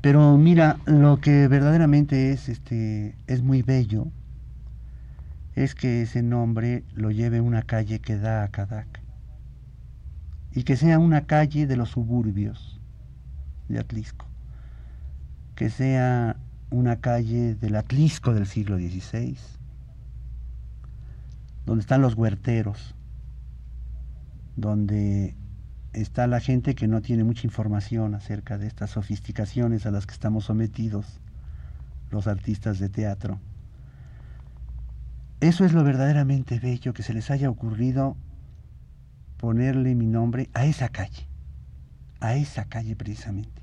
Pero 0.00 0.36
mira, 0.36 0.78
lo 0.84 1.18
que 1.20 1.48
verdaderamente 1.48 2.30
es, 2.30 2.48
este, 2.48 3.16
es 3.26 3.42
muy 3.42 3.62
bello, 3.62 4.06
es 5.54 5.74
que 5.74 6.02
ese 6.02 6.22
nombre 6.22 6.84
lo 6.94 7.10
lleve 7.10 7.40
una 7.40 7.62
calle 7.62 7.98
que 7.98 8.18
da 8.18 8.44
a 8.44 8.48
Cadac 8.48 9.00
y 10.54 10.64
que 10.64 10.76
sea 10.76 10.98
una 10.98 11.22
calle 11.22 11.66
de 11.66 11.76
los 11.76 11.90
suburbios 11.90 12.78
de 13.68 13.78
Atlisco, 13.78 14.26
que 15.54 15.70
sea 15.70 16.36
una 16.70 16.96
calle 16.96 17.54
del 17.54 17.76
Atlisco 17.76 18.34
del 18.34 18.46
siglo 18.46 18.76
XVI, 18.76 19.36
donde 21.64 21.80
están 21.80 22.02
los 22.02 22.14
huerteros, 22.14 22.94
donde 24.56 25.34
está 26.00 26.26
la 26.26 26.40
gente 26.40 26.74
que 26.74 26.88
no 26.88 27.00
tiene 27.00 27.24
mucha 27.24 27.46
información 27.46 28.14
acerca 28.14 28.58
de 28.58 28.66
estas 28.66 28.90
sofisticaciones 28.90 29.86
a 29.86 29.90
las 29.90 30.06
que 30.06 30.12
estamos 30.12 30.44
sometidos 30.44 31.20
los 32.10 32.26
artistas 32.26 32.78
de 32.78 32.90
teatro. 32.90 33.40
Eso 35.40 35.64
es 35.64 35.72
lo 35.72 35.84
verdaderamente 35.84 36.58
bello 36.58 36.92
que 36.92 37.02
se 37.02 37.14
les 37.14 37.30
haya 37.30 37.48
ocurrido 37.48 38.16
ponerle 39.38 39.94
mi 39.94 40.06
nombre 40.06 40.50
a 40.52 40.66
esa 40.66 40.90
calle, 40.90 41.26
a 42.20 42.34
esa 42.34 42.66
calle 42.66 42.94
precisamente. 42.94 43.62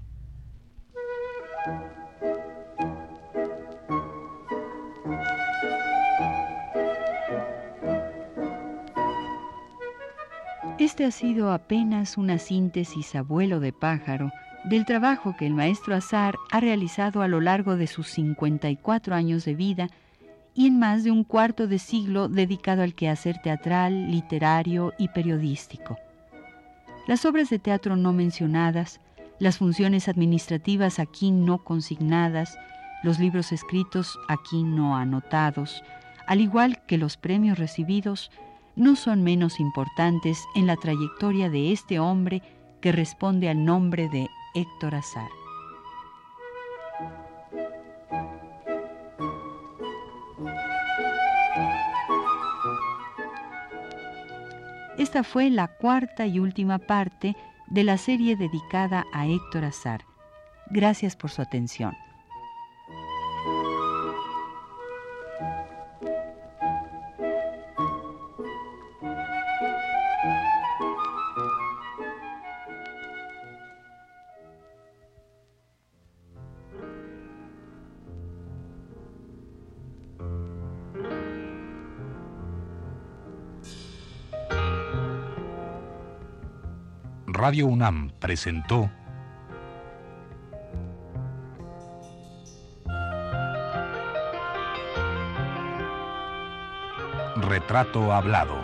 Este 10.84 11.06
ha 11.06 11.12
sido 11.12 11.54
apenas 11.54 12.18
una 12.18 12.38
síntesis 12.38 13.16
abuelo 13.16 13.62
de 13.62 13.72
pájaro 13.72 14.34
del 14.66 14.84
trabajo 14.84 15.34
que 15.40 15.48
el 15.48 15.54
maestro 15.54 15.96
Azar 15.96 16.36
ha 16.52 16.60
realizado 16.60 17.22
a 17.22 17.30
lo 17.30 17.40
largo 17.40 17.78
de 17.78 17.88
sus 17.88 18.10
54 18.10 19.16
años 19.16 19.46
de 19.46 19.56
vida 19.56 19.88
y 20.54 20.68
en 20.68 20.80
más 20.80 21.06
de 21.06 21.12
un 21.12 21.24
cuarto 21.24 21.68
de 21.68 21.80
siglo 21.80 22.28
dedicado 22.28 22.82
al 22.84 22.96
quehacer 22.96 23.42
teatral, 23.42 24.12
literario 24.12 24.92
y 24.98 25.08
periodístico. 25.08 25.98
Las 27.08 27.24
obras 27.24 27.50
de 27.50 27.60
teatro 27.60 27.96
no 27.96 28.12
mencionadas, 28.12 29.00
las 29.40 29.60
funciones 29.60 30.10
administrativas 30.10 31.00
aquí 31.00 31.32
no 31.32 31.64
consignadas, 31.64 32.58
los 33.04 33.20
libros 33.20 33.54
escritos 33.54 34.20
aquí 34.28 34.64
no 34.64 34.98
anotados, 34.98 35.82
al 36.28 36.42
igual 36.42 36.84
que 36.86 36.98
los 36.98 37.16
premios 37.16 37.58
recibidos, 37.58 38.32
no 38.76 38.96
son 38.96 39.24
menos 39.24 39.60
importantes 39.60 40.44
en 40.56 40.68
la 40.68 40.76
trayectoria 40.76 41.50
de 41.50 41.72
este 41.72 42.00
hombre 42.00 42.42
que 42.82 42.92
responde 42.92 43.50
al 43.50 43.64
nombre 43.64 44.10
de 44.10 44.30
Héctor 44.54 44.96
Azar. 44.96 45.30
Esta 54.98 55.24
fue 55.24 55.50
la 55.50 55.68
cuarta 55.68 56.28
y 56.28 56.40
última 56.40 56.80
parte 56.80 57.36
de 57.68 57.84
la 57.84 57.98
serie 57.98 58.36
dedicada 58.36 59.06
a 59.14 59.28
Héctor 59.28 59.66
Azar. 59.66 60.02
Gracias 60.70 61.16
por 61.16 61.30
su 61.30 61.42
atención. 61.42 61.96
Radio 87.46 87.68
UNAM 87.68 88.10
presentó 88.22 88.90
Retrato 97.36 98.14
Hablado. 98.14 98.56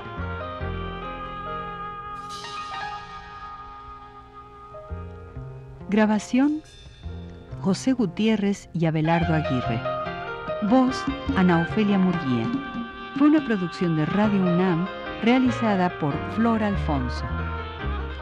Grabación 5.90 6.62
José 7.60 7.92
Gutiérrez 7.92 8.70
y 8.74 8.86
Abelardo 8.86 9.34
Aguirre. 9.34 9.82
Voz 10.70 11.04
Ana 11.36 11.64
Ofelia 11.64 11.98
Murguía. 12.00 12.48
Fue 13.18 13.28
una 13.28 13.46
producción 13.46 13.98
de 13.98 14.06
Radio 14.06 14.40
UNAM 14.42 14.88
realizada 15.22 15.90
por 16.00 16.14
Flora 16.36 16.68
Alfonso. 16.68 17.26